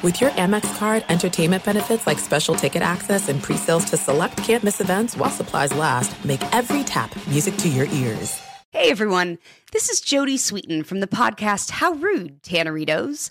[0.00, 4.80] With your Amex card, entertainment benefits like special ticket access and pre-sales to select campus
[4.80, 8.40] events while supplies last, make every tap music to your ears.
[8.70, 9.38] Hey everyone,
[9.72, 13.30] this is Jodie Sweetin from the podcast How Rude, Tanneritos.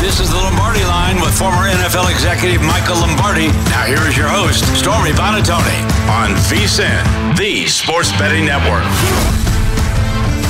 [0.00, 3.48] This is the Lombardi line with former NFL executive Michael Lombardi.
[3.70, 5.78] Now, here is your host, Stormy Buonantony,
[6.10, 9.51] on VSIN, the Sports Betting Network.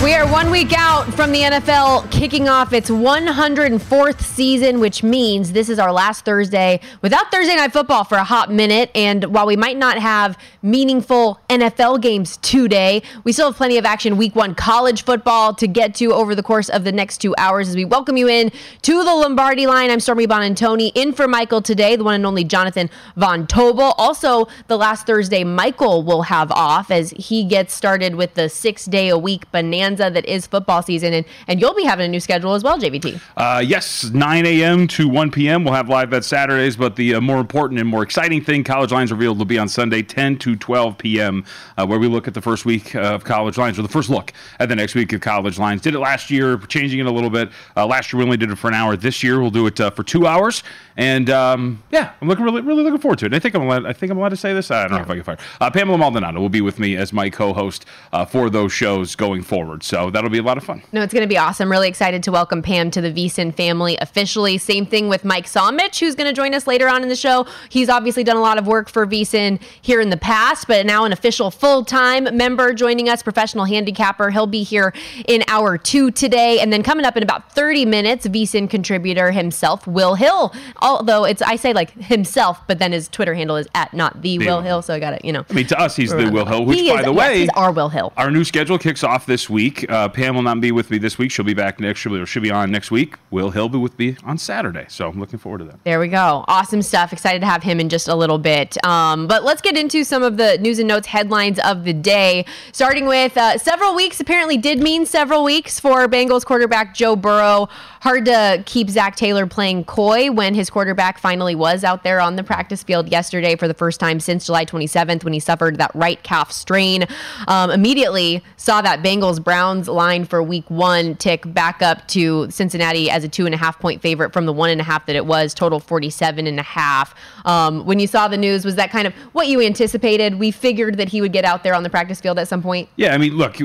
[0.03, 5.53] We are one week out from the NFL kicking off its 104th season, which means
[5.53, 8.91] this is our last Thursday without Thursday Night Football for a hot minute.
[8.97, 13.85] And while we might not have meaningful NFL games today, we still have plenty of
[13.85, 17.33] action week one college football to get to over the course of the next two
[17.39, 18.51] hours as we welcome you in
[18.83, 19.89] to the Lombardi line.
[19.89, 23.95] I'm Stormy Buonantony in for Michael today, the one and only Jonathan Von Tobel.
[23.99, 28.87] Also, the last Thursday, Michael will have off as he gets started with the six
[28.87, 31.13] day a week bonanza that is football season.
[31.13, 33.21] And, and you'll be having a new schedule as well, JVT.
[33.37, 34.87] Uh, yes, 9 a.m.
[34.89, 35.65] to 1 p.m.
[35.65, 38.93] We'll have live bet Saturdays, but the uh, more important and more exciting thing, College
[38.93, 41.45] Lines Revealed, will be on Sunday, 10 to 12 p.m.,
[41.77, 44.33] uh, where we look at the first week of College Lines, or the first look
[44.59, 45.81] at the next week of College Lines.
[45.81, 47.51] Did it last year, changing it a little bit.
[47.77, 48.97] Uh, last year we only did it for an hour.
[48.97, 50.63] This year we'll do it uh, for two hours.
[50.97, 53.29] And um, yeah, I'm looking really, really looking forward to it.
[53.29, 54.71] And I think I'm allowed, I think I'm allowed to say this.
[54.71, 54.97] I don't yeah.
[54.99, 55.39] know if I can fire.
[55.61, 57.87] Uh, Pamela Maldonado will be with me as my co-host
[58.29, 59.82] for those shows going forward.
[59.83, 60.81] So that'll be a lot of fun.
[60.93, 61.69] No, it's going to be awesome.
[61.69, 64.57] Really excited to welcome Pam to the VSIN family officially.
[64.57, 67.47] Same thing with Mike Somich, who's going to join us later on in the show.
[67.69, 71.05] He's obviously done a lot of work for VSIN here in the past, but now
[71.05, 74.31] an official full time member joining us, professional handicapper.
[74.31, 74.95] He'll be here
[75.27, 76.61] in hour two today.
[76.61, 80.55] And then coming up in about 30 minutes, VSIN contributor himself, Will Hill.
[80.81, 84.39] Although it's, I say like himself, but then his Twitter handle is at not the,
[84.39, 84.81] the Will Hill.
[84.81, 85.45] So I got it, you know.
[85.51, 87.73] I mean, to us, he's the Will Hill, which, by is, the way, yes, our
[87.73, 88.13] Will Hill.
[88.17, 89.72] Our new schedule kicks off this week.
[89.89, 91.31] Uh, Pam will not be with me this week.
[91.31, 92.01] She'll be back next.
[92.01, 93.17] She'll be, she'll be on next week.
[93.31, 94.87] Will Hill be with me on Saturday.
[94.89, 95.85] So I'm looking forward to that.
[95.85, 96.45] There we go.
[96.49, 97.13] Awesome stuff.
[97.13, 98.83] Excited to have him in just a little bit.
[98.85, 102.45] Um, but let's get into some of the news and notes headlines of the day.
[102.73, 104.21] Starting with uh, several weeks.
[104.21, 107.69] Apparently, did mean several weeks for Bengals quarterback Joe Burrow.
[108.01, 112.37] Hard to keep Zac Taylor playing coy when his quarterback finally was out there on
[112.37, 115.91] the practice field yesterday for the first time since July 27th when he suffered that
[115.95, 117.05] right calf strain.
[117.47, 123.11] Um, immediately saw that Bengals Browns line for week one tick back up to Cincinnati
[123.11, 125.15] as a two and a half point favorite from the one and a half that
[125.15, 127.15] it was, total 47 and a half.
[127.45, 130.37] Um, when you saw the news, was that kind of what you anticipated?
[130.37, 132.89] We figured that he would get out there on the practice field at some point.
[132.97, 133.59] Yeah, I mean, look,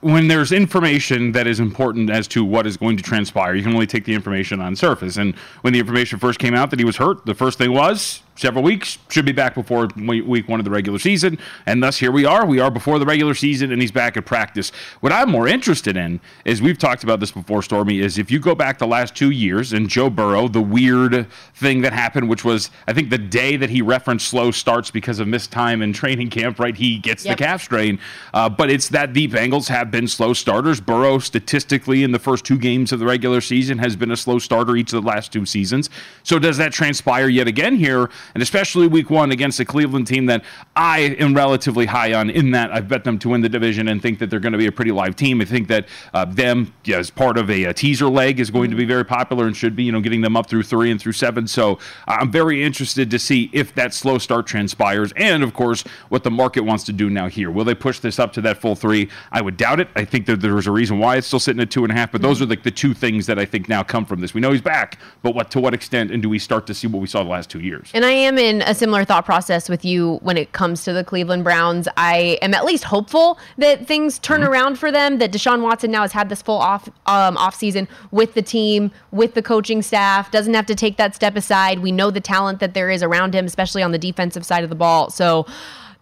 [0.00, 3.72] when there's information that is important as to what is going to transpire, you can
[3.72, 5.16] only take the information on surface.
[5.16, 8.22] And when the information first came out that he was hurt, the first thing was
[8.36, 8.98] several weeks.
[9.10, 11.38] Should be back before week one of the regular season.
[11.66, 12.46] And thus, here we are.
[12.46, 14.70] We are before the regular season, and he's back at practice.
[15.00, 18.38] What I'm more interested in is we've talked about this before, Stormy, is if you
[18.40, 22.44] go back the last two years and Joe Burrow, the weird thing that happened, which
[22.44, 25.92] was, I think, the day that he referenced slow starts because of missed time in
[26.02, 26.76] training camp, right?
[26.76, 27.36] He gets yep.
[27.36, 27.98] the calf strain.
[28.32, 30.80] Uh, but it's that the Bengals have been slow starters.
[30.80, 34.38] Burrow, statistically, in the first two games of the regular season, has been a slow
[34.38, 35.90] starter each of the last two seasons.
[36.22, 38.10] So does that transpire yet again here?
[38.34, 40.44] And especially week one against a Cleveland team that
[40.76, 44.02] I am relatively high on in that I've bet them to win the division and
[44.02, 45.40] think that they're going to be a pretty live team.
[45.40, 48.70] I think that uh, them yeah, as part of a, a, teaser leg is going
[48.70, 51.00] to be very popular and should be, you know, getting them up through three and
[51.00, 51.46] through seven.
[51.46, 55.84] So uh, I'm very interested to see if that slow start transpires and, of course,
[56.10, 57.50] what the market wants to do now here.
[57.50, 59.08] Will they push this up to that full three?
[59.30, 59.88] I would doubt it.
[59.96, 62.12] I think that there's a reason why it's still sitting at two and a half,
[62.12, 64.34] but those are like the two things that I think now come from this.
[64.34, 66.86] We know he's back, but what to what extent and do we start to see
[66.86, 67.90] what we saw the last two years?
[67.94, 71.04] And I am in a similar thought process with you when it comes to the
[71.04, 71.88] Cleveland Browns.
[71.96, 74.50] I am at least hopeful that things turn mm-hmm.
[74.50, 75.18] around for them.
[75.18, 78.90] That Deshaun Watson now has had this full off um, off season with the team,
[79.10, 80.30] with the coaching staff.
[80.30, 81.80] Doesn't have to take that step aside.
[81.80, 84.70] We know the talent that there is around him, especially on the defensive side of
[84.70, 85.10] the ball.
[85.10, 85.46] So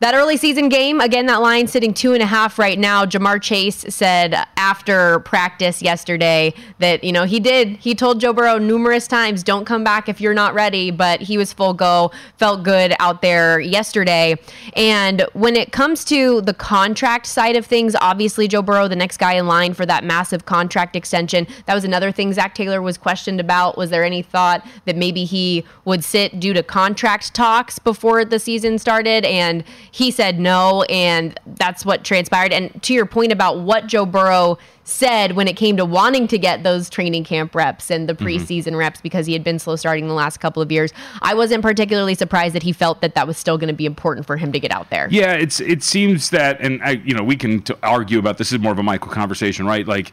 [0.01, 3.05] that early season game, again, that line sitting two and a half right now.
[3.05, 7.77] Ja'Marr Chase said after practice yesterday that, you know, he did.
[7.77, 11.37] He told Joe Burrow numerous times, don't come back if you're not ready, but he
[11.37, 14.37] was full go, felt good out there yesterday.
[14.75, 19.19] And when it comes to the contract side of things, obviously, Joe Burrow, the next
[19.19, 22.97] guy in line for that massive contract extension, that was another thing Zac Taylor was
[22.97, 23.77] questioned about.
[23.77, 28.39] Was there any thought that maybe he would sit due to contract talks before the
[28.39, 29.27] season started?
[29.27, 32.53] And he said no, and that's what transpired.
[32.53, 36.39] And to your point about what Joe Burrow said when it came to wanting to
[36.39, 38.27] get those training camp reps and the mm-hmm.
[38.27, 38.77] preseason mm-hmm.
[38.77, 40.93] reps because he had been slow starting the last couple of years.
[41.23, 44.27] I wasn't particularly surprised that he felt that that was still going to be important
[44.27, 45.09] for him to get out there.
[45.11, 48.53] Yeah, it's it seems that, and I, you know, we can t- argue about this
[48.53, 49.87] is more of a Michael conversation, right?
[49.87, 50.13] Like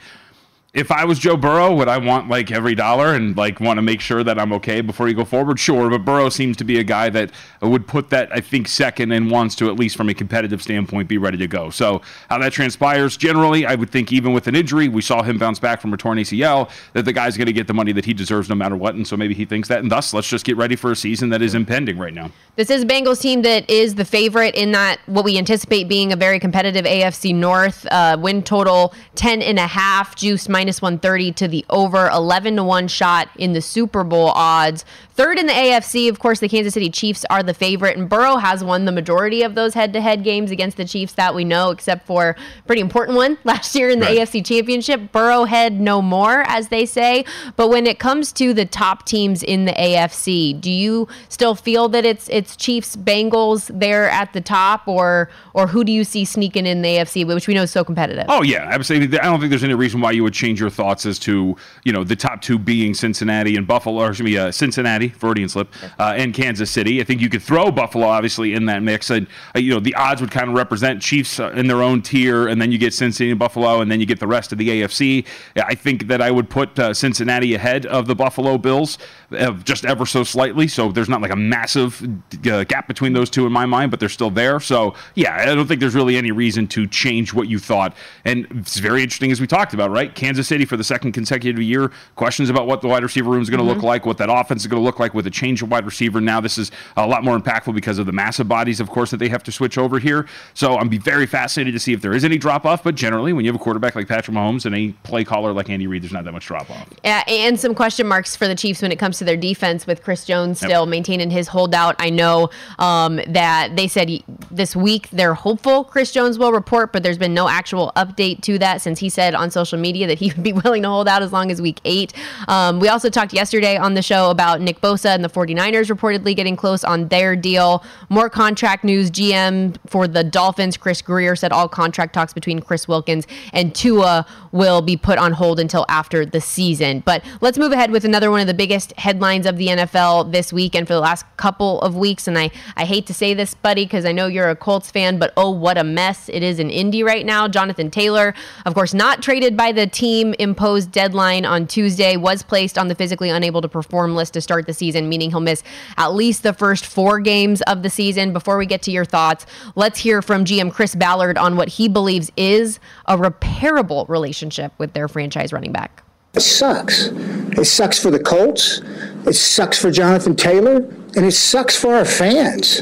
[0.78, 3.82] if I was Joe Burrow, would I want like every dollar and like want to
[3.82, 5.60] make sure that I'm okay before you go forward?
[5.60, 7.32] Sure, but Burrow seems to be a guy that
[7.64, 11.08] would put that I think second and wants to at least from a competitive standpoint
[11.08, 11.72] be ready to go.
[11.72, 15.40] So how that transpires, generally, I would think even with an injury, we saw him
[15.40, 18.06] bounce back from a torn ACL, that the guy's going to get the money that
[18.06, 20.46] he deserves no matter what, and so maybe he thinks that, and thus let's just
[20.46, 22.30] get ready for a season that is impending right now.
[22.56, 26.16] This is Bengals team that is the favorite in that what we anticipate being a
[26.16, 31.32] very competitive AFC North uh, win total ten and a half, juice minus minus 130
[31.32, 34.84] to the over, 11 to 1 shot in the Super Bowl odds.
[35.14, 38.36] Third in the AFC, of course, the Kansas City Chiefs are the favorite, and Burrow
[38.36, 41.46] has won the majority of those head to head games against the Chiefs that we
[41.46, 44.20] know, except for a pretty important one last year in the right.
[44.20, 45.12] AFC Championship.
[45.14, 47.24] Burrow head no more, as they say.
[47.56, 51.88] But when it comes to the top teams in the AFC, do you still feel
[51.90, 56.26] that it's it's Chiefs, Bengals there at the top, or or who do you see
[56.26, 58.26] sneaking in the AFC, which we know is so competitive?
[58.28, 61.06] Oh yeah, say I don't think there's any reason why you would change your thoughts
[61.06, 64.52] as to you know the top two being Cincinnati and Buffalo, or excuse me, uh,
[64.52, 67.02] Cincinnati Freudian slip, uh, and Kansas City.
[67.02, 69.96] I think you could throw Buffalo obviously in that mix, and uh, you know the
[69.96, 72.94] odds would kind of represent Chiefs uh, in their own tier, and then you get
[72.94, 75.26] Cincinnati and Buffalo, and then you get the rest of the AFC.
[75.58, 78.98] I think that I would put uh, Cincinnati ahead of the Buffalo Bills,
[79.32, 80.68] uh, just ever so slightly.
[80.68, 82.06] So there's not like a massive
[82.42, 84.60] gap between those two in my mind, but they're still there.
[84.60, 87.96] So yeah, I don't think there's really any reason to change what you thought.
[88.24, 90.14] And it's very interesting as we talked about, right?
[90.14, 93.50] Kansas City for the second consecutive year, questions about what the wide receiver room is
[93.50, 93.76] going to mm-hmm.
[93.76, 95.86] look like, what that offense is going to look like with a change of wide
[95.86, 96.20] receiver.
[96.20, 99.18] Now this is a lot more impactful because of the massive bodies, of course, that
[99.18, 100.28] they have to switch over here.
[100.54, 102.84] So I'm be very fascinated to see if there is any drop off.
[102.84, 105.70] But generally, when you have a quarterback like Patrick Mahomes and a play caller like
[105.70, 106.88] Andy Reid, there's not that much drop off.
[107.04, 110.04] Yeah, and some question marks for the Chiefs when it comes to their defense with
[110.04, 110.90] Chris Jones still yep.
[110.90, 111.96] maintaining his holdout.
[112.00, 112.50] I know
[112.80, 114.12] um, that they said
[114.52, 118.58] this week they're hopeful Chris Jones will report, but there's been no actual update to
[118.60, 121.22] that since he said on social media that he would be willing to hold out
[121.22, 122.14] as long as week eight.
[122.48, 126.36] Um, we also talked yesterday on the show about Nick Bosa and the 49ers reportedly
[126.36, 127.84] getting close on their deal.
[128.10, 129.12] More contract news.
[129.12, 134.26] GM for the Dolphins, Chris Grier, said all contract talks between Chris Wilkins and Tua
[134.52, 137.02] will be put on hold until after the season.
[137.06, 140.52] But let's move ahead with another one of the biggest headlines of the NFL this
[140.52, 142.28] week and for the last couple of weeks.
[142.28, 145.20] And I, I hate to say this, buddy, because I know you're a Colts fan,
[145.20, 147.48] but oh, what a mess it is in Indy right now.
[147.48, 148.34] Jonathan Taylor,
[148.66, 152.96] of course, not traded by the team imposed deadline on Tuesday, was placed on the
[152.96, 155.64] physically unable to perform list to start the season, meaning he'll miss
[155.98, 158.34] at least the first four games of the season.
[158.34, 159.46] Before we get to your thoughts,
[159.76, 164.94] let's hear from GM Chris Ballard on what he believes is a repairable relationship with
[164.94, 166.04] their franchise running back.
[166.34, 167.08] It sucks.
[167.08, 168.82] It sucks for the Colts.
[169.26, 172.82] It sucks for Jonathan Taylor, and it sucks for our fans.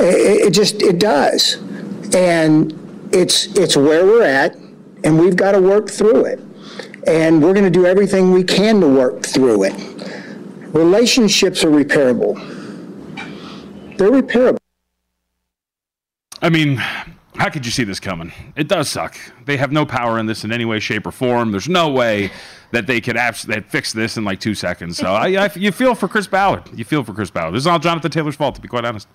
[0.00, 1.56] It, it just it does,
[2.12, 2.72] and
[3.12, 4.56] it's it's where we're at,
[5.04, 6.40] and we've got to work through it,
[7.06, 9.74] and we're going to do everything we can to work through it.
[10.74, 12.36] Relationships are repairable.
[13.96, 14.58] They're repairable.
[16.40, 16.76] I mean,
[17.36, 18.32] how could you see this coming?
[18.56, 19.16] It does suck.
[19.44, 21.50] They have no power in this in any way, shape, or form.
[21.50, 22.30] There's no way
[22.72, 24.96] that they could abs- that fix this in like two seconds.
[24.96, 26.64] So I, I, you feel for Chris Ballard.
[26.74, 27.54] You feel for Chris Ballard.
[27.54, 29.08] This is all Jonathan Taylor's fault, to be quite honest.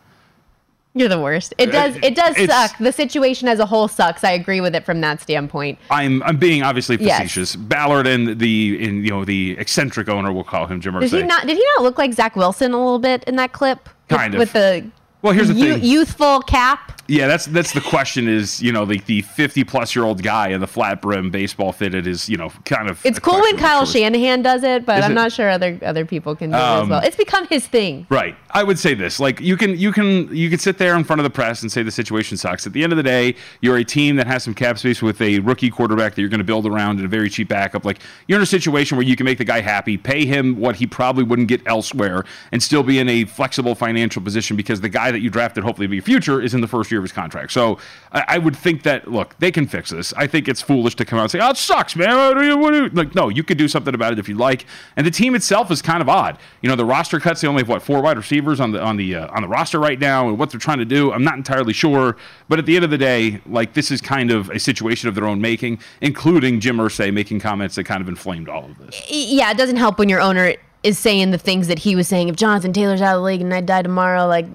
[0.98, 1.54] You're the worst.
[1.58, 1.96] It uh, does.
[1.98, 2.78] It does it's, suck.
[2.78, 4.24] The situation as a whole sucks.
[4.24, 5.80] I agree with it from that standpoint.
[5.90, 6.24] I'm.
[6.24, 7.56] I'm being obviously facetious.
[7.56, 7.56] Yes.
[7.56, 11.10] Ballard and the, in, you know, the eccentric owner, we'll call him Jim Irsay.
[11.10, 11.48] Did he not?
[11.48, 13.90] Did he not look like Zach Wilson a little bit in that clip?
[14.10, 14.54] Kind with, of.
[14.54, 15.84] With the well, here's the thing.
[15.84, 16.97] Youthful cap.
[17.08, 18.28] Yeah, that's that's the question.
[18.28, 21.72] Is you know like the fifty plus year old guy in the flat brim baseball
[21.72, 23.06] fitted is you know kind of.
[23.06, 23.94] It's cool when Kyle choice.
[23.94, 25.16] Shanahan does it, but Is I'm it?
[25.16, 27.02] not sure other other people can do it as Um, well.
[27.04, 28.06] It's become his thing.
[28.10, 28.36] Right.
[28.52, 29.20] I would say this.
[29.20, 31.72] Like you can you can you can sit there in front of the press and
[31.72, 32.68] say the situation sucks.
[32.68, 35.22] At the end of the day, you're a team that has some cap space with
[35.22, 37.86] a rookie quarterback that you're going to build around and a very cheap backup.
[37.86, 40.76] Like you're in a situation where you can make the guy happy, pay him what
[40.76, 44.90] he probably wouldn't get elsewhere, and still be in a flexible financial position because the
[44.90, 47.12] guy that you drafted, hopefully be your future, is in the first year of his
[47.12, 47.52] contract.
[47.52, 47.80] So
[48.12, 50.14] I, I would think that look, they can fix this.
[50.14, 52.46] I think it's foolish to come out and say, "Oh, it sucks, man." What do
[52.46, 54.66] you, what do you-" Like, no, you could do something about it if you like.
[54.96, 56.38] And the team itself is kind of odd.
[56.62, 57.42] You know, the roster cuts.
[57.42, 59.80] They only have what four wide receivers on the on the uh, on the roster
[59.80, 62.18] right now, and what they're trying to do, I'm not entirely sure.
[62.50, 65.16] But at the end of the day, like this is kind of a situation of
[65.16, 69.02] their own making, including Jim Irsay making comments that kind of inflamed all of this.
[69.10, 72.30] yeah, it doesn't help when your owner is saying the things that he was saying.
[72.30, 74.46] If Jonathan Taylor's out of the league and I die tomorrow, like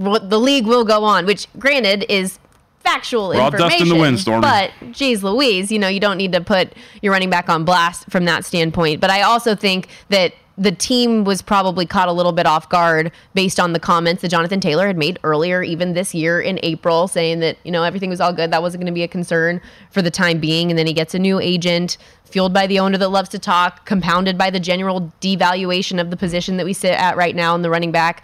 [0.00, 1.26] the league will go on.
[1.26, 2.38] Which, granted, is
[2.80, 3.78] factual We're all information.
[3.78, 4.40] dust in the wind, Stormy.
[4.40, 8.10] But geez, Louise, you know you don't need to put your running back on blast
[8.10, 9.00] from that standpoint.
[9.00, 10.34] But I also think that.
[10.58, 14.28] The team was probably caught a little bit off guard based on the comments that
[14.28, 18.10] Jonathan Taylor had made earlier, even this year in April, saying that, you know, everything
[18.10, 18.50] was all good.
[18.50, 20.70] That wasn't going to be a concern for the time being.
[20.70, 23.86] And then he gets a new agent fueled by the owner that loves to talk,
[23.86, 27.62] compounded by the general devaluation of the position that we sit at right now in
[27.62, 28.22] the running back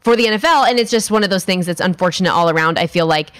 [0.00, 0.68] for the NFL.
[0.68, 2.78] And it's just one of those things that's unfortunate all around.
[2.78, 3.30] I feel like,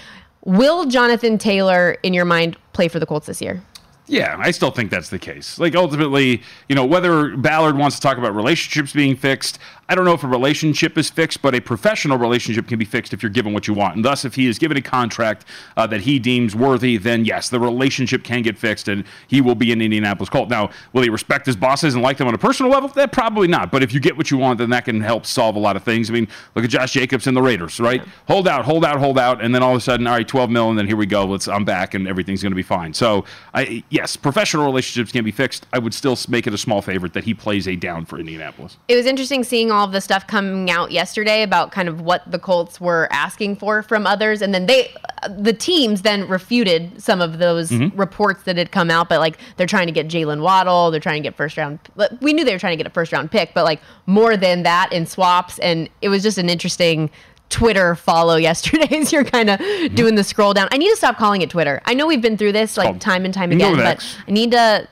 [0.45, 3.61] will Jonathan Taylor, in your mind, play for the Colts this year?
[4.07, 5.57] Yeah, I still think that's the case.
[5.57, 9.57] Like ultimately, you know, whether Ballard wants to talk about relationships being fixed,
[9.91, 13.11] I don't know if a relationship is fixed, but a professional relationship can be fixed
[13.11, 13.97] if you're given what you want.
[13.97, 15.43] And thus, if he is given a contract
[15.75, 19.53] uh, that he deems worthy, then yes, the relationship can get fixed, and he will
[19.53, 20.47] be an Indianapolis Colt.
[20.47, 22.87] Now, will he respect his bosses and like them on a personal level?
[22.87, 23.69] That probably not.
[23.69, 25.83] But if you get what you want, then that can help solve a lot of
[25.83, 26.09] things.
[26.09, 28.01] I mean, look at Josh Jacobs and the Raiders, right?
[28.29, 30.49] Hold out, hold out, hold out, and then all of a sudden, all right, 12
[30.49, 31.25] mil, and then here we go.
[31.25, 32.93] Let's I'm back, and everything's going to be fine.
[32.93, 35.67] So, I yes, professional relationships can be fixed.
[35.73, 38.77] I would still make it a small favorite that he plays a down for Indianapolis.
[38.87, 42.29] It was interesting seeing all of the stuff coming out yesterday about kind of what
[42.29, 44.93] the Colts were asking for from others, and then they,
[45.29, 49.09] the teams, then refuted some of those reports that had come out.
[49.09, 51.79] But like they're trying to get Jaylen Waddle, they're trying to get first round.
[52.21, 54.63] We knew they were trying to get a first round pick, but like more than
[54.63, 57.09] that in swaps, and it was just an interesting.
[57.49, 59.59] Twitter follow yesterday as you're kind of
[59.93, 60.69] doing the scroll down.
[60.71, 61.81] I need to stop calling it Twitter.
[61.83, 64.17] I know we've been through this like time and time you can go again, but.
[64.25, 64.87] I need to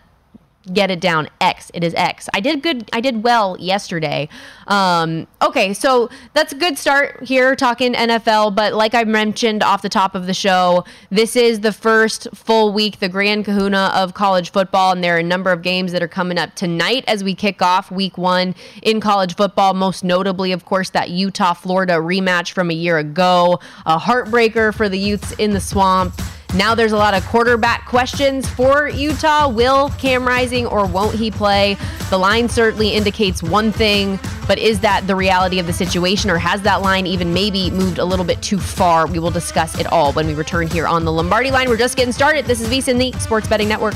[0.74, 2.30] get it down x it is x.
[2.34, 4.30] I did good i did well yesterday.
[4.68, 9.82] Um okay so that's a good start here talking nfl but like i mentioned off
[9.82, 14.14] the top of the show this is the first full week the grand kahuna of
[14.14, 17.24] college football and there are a number of games that are coming up tonight as
[17.24, 21.94] we kick off week one in college football most notably of course that utah florida
[21.94, 26.14] rematch from a year ago a heartbreaker for the Utes in the swamp
[26.56, 29.48] now there's a lot of quarterback questions for Utah.
[29.48, 31.77] Will Cam Rising or won't he play?
[32.10, 36.38] The line certainly indicates one thing, but is that the reality of the situation or
[36.38, 39.06] has that line even maybe moved a little bit too far?
[39.06, 41.70] We will discuss it all when we return here on the Lombardi line.
[41.70, 42.46] We're just getting started.
[42.46, 43.94] This is VSIN, the Sports Betting Network.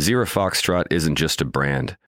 [0.00, 1.96] Zero Foxtrot isn't just a brand,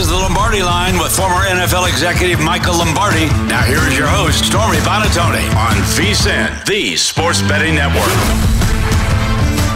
[0.00, 3.26] Is the Lombardi line with former NFL executive Michael Lombardi.
[3.52, 8.08] Now here is your host, Stormy Buonantony on VSIN, the Sports Betting Network.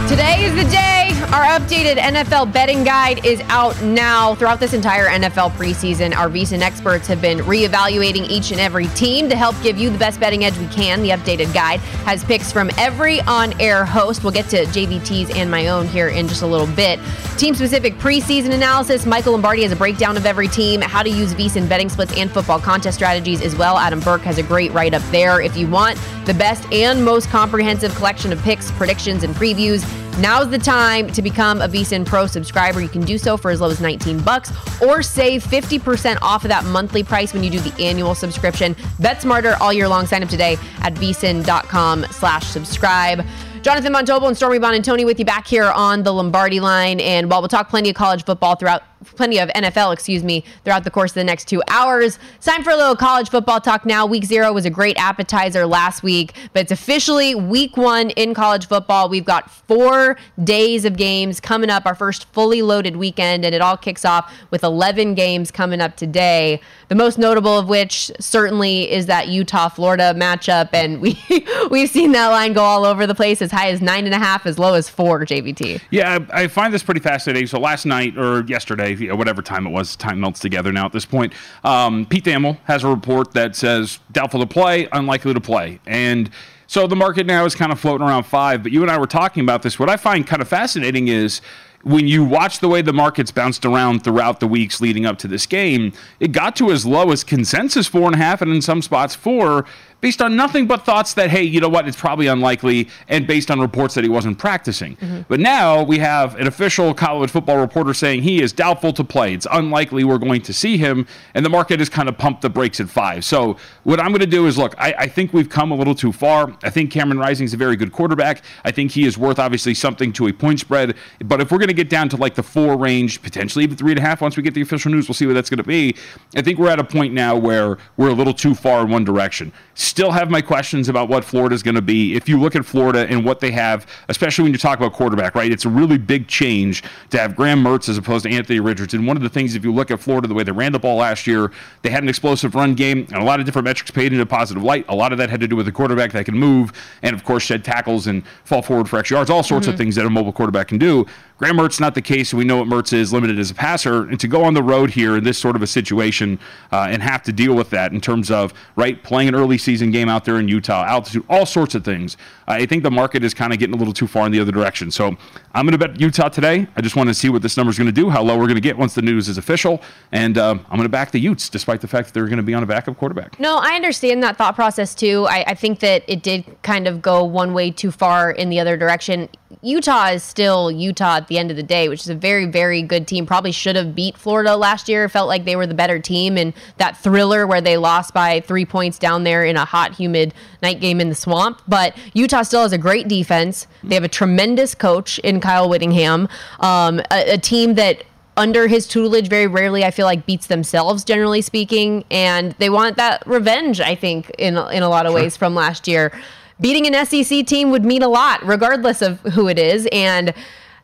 [0.09, 1.04] Today is the day.
[1.33, 4.35] Our updated NFL betting guide is out now.
[4.35, 9.27] Throughout this entire NFL preseason, our VSIN experts have been reevaluating each and every team
[9.29, 11.01] to help give you the best betting edge we can.
[11.01, 14.23] The updated guide has picks from every on air host.
[14.23, 16.99] We'll get to JVT's and my own here in just a little bit.
[17.37, 19.05] Team specific preseason analysis.
[19.05, 22.31] Michael Lombardi has a breakdown of every team, how to use VSIN betting splits and
[22.31, 23.77] football contest strategies as well.
[23.77, 25.41] Adam Burke has a great write up there.
[25.41, 29.83] If you want the best and most comprehensive collection of picks, predictions, and previews,
[30.17, 32.79] Now's the time to become a VSIN Pro subscriber.
[32.79, 34.49] You can do so for as low as 19 bucks
[34.81, 38.77] or save 50% off of that monthly price when you do the annual subscription.
[38.99, 40.05] Bet smarter all year long.
[40.05, 43.25] Sign up today at vsin.com slash subscribe.
[43.61, 47.01] Jonathan Von Tobel and Stormy Buonantony with you back here on the Lombardi line.
[47.01, 48.83] And while we'll talk plenty of college football throughout
[49.15, 52.17] plenty of NFL, excuse me, throughout the course of the next two hours.
[52.35, 54.05] It's time for a little college football talk now.
[54.05, 58.67] Week zero was a great appetizer last week, but it's officially week one in college
[58.67, 59.09] football.
[59.09, 63.61] We've got four days of games coming up, our first fully loaded weekend, and it
[63.61, 66.61] all kicks off with 11 games coming up today.
[66.87, 71.21] The most notable of which certainly is that Utah Florida matchup, and we
[71.69, 74.19] we've seen that line go all over the place, as high as nine and a
[74.19, 75.25] half, as low as four.
[75.25, 75.81] JVT.
[75.91, 77.47] Yeah, I, I find this pretty fascinating.
[77.47, 80.85] So last night or yesterday, you know, whatever time it was, time melts together now
[80.85, 81.33] at this point.
[81.63, 86.29] Um, Pete Thamel has a report that says doubtful to play, unlikely to play, and.
[86.67, 89.05] So the market now is kind of floating around five, but you and I were
[89.05, 89.77] talking about this.
[89.77, 91.41] What I find kind of fascinating is
[91.85, 95.27] when you watch the way the markets bounced around throughout the weeks leading up to
[95.27, 98.59] this game, it got to as low as consensus four and a half, and in
[98.59, 99.65] some spots four,
[100.01, 103.49] based on nothing but thoughts that, hey, you know what, it's probably unlikely, and based
[103.49, 104.95] on reports that he wasn't practicing.
[104.97, 105.21] Mm-hmm.
[105.27, 109.33] But now we have an official college football reporter saying he is doubtful to play.
[109.33, 112.49] It's unlikely we're going to see him, and the market has kind of pumped the
[112.49, 113.25] brakes at five.
[113.25, 115.95] So what I'm going to do is look, I, I think we've come a little
[115.95, 116.55] too far.
[116.63, 118.43] I think Cameron Rising is a very good quarterback.
[118.63, 120.95] I think he is worth obviously something to a point spread.
[121.23, 123.91] But if we're going to get down to like the four range, potentially even three
[123.91, 125.63] and a half, once we get the official news, we'll see what that's going to
[125.63, 125.95] be.
[126.35, 129.03] I think we're at a point now where we're a little too far in one
[129.03, 129.51] direction.
[129.85, 132.15] Still have my questions about what Florida is going to be.
[132.15, 135.35] If you look at Florida and what they have, especially when you talk about quarterback,
[135.35, 135.51] right?
[135.51, 139.05] It's a really big change to have Graham Mertz as opposed to Anthony Richardson.
[139.05, 140.97] One of the things, if you look at Florida, the way they ran the ball
[140.97, 141.51] last year,
[141.83, 144.25] they had an explosive run game and a lot of different metrics paid in a
[144.25, 144.85] positive light.
[144.89, 147.23] A lot of that had to do with a quarterback that can move and, of
[147.23, 149.73] course, shed tackles and fall forward for extra yards, all sorts mm-hmm.
[149.73, 151.05] of things that a mobile quarterback can do.
[151.37, 152.33] Graham Mertz not the case.
[152.33, 154.91] We know what Mertz is limited as a passer, and to go on the road
[154.91, 156.39] here in this sort of a situation
[156.71, 159.91] uh, and have to deal with that in terms of right playing an early season
[159.91, 162.15] game out there in Utah, altitude, all sorts of things.
[162.47, 164.51] I think the market is kind of getting a little too far in the other
[164.51, 164.91] direction.
[164.91, 165.17] So
[165.53, 166.67] I'm going to bet Utah today.
[166.77, 168.45] I just want to see what this number is going to do, how low we're
[168.45, 169.81] going to get once the news is official,
[170.13, 172.43] and uh, I'm going to back the Utes despite the fact that they're going to
[172.43, 173.37] be on a backup quarterback.
[173.41, 175.25] No, I understand that thought process too.
[175.29, 178.59] I, I think that it did kind of go one way too far in the
[178.61, 179.27] other direction.
[179.61, 182.83] Utah is still Utah at the end of the day, which is a very, very
[182.83, 183.25] good team.
[183.25, 185.09] Probably should have beat Florida last year.
[185.09, 186.37] Felt like they were the better team.
[186.37, 190.35] And that thriller where they lost by three points down there in a hot, humid
[190.61, 191.63] night game in the swamp.
[191.67, 193.65] But Utah still has a great defense.
[193.83, 198.03] They have a tremendous coach in Kyle Whittingham, um, a, a team that
[198.37, 202.97] under his tutelage very rarely I feel like beats themselves generally speaking and they want
[202.97, 205.21] that revenge I think in in a lot of sure.
[205.21, 206.11] ways from last year
[206.59, 209.87] beating an SEC team would mean a lot, regardless of who it is.
[209.91, 210.33] And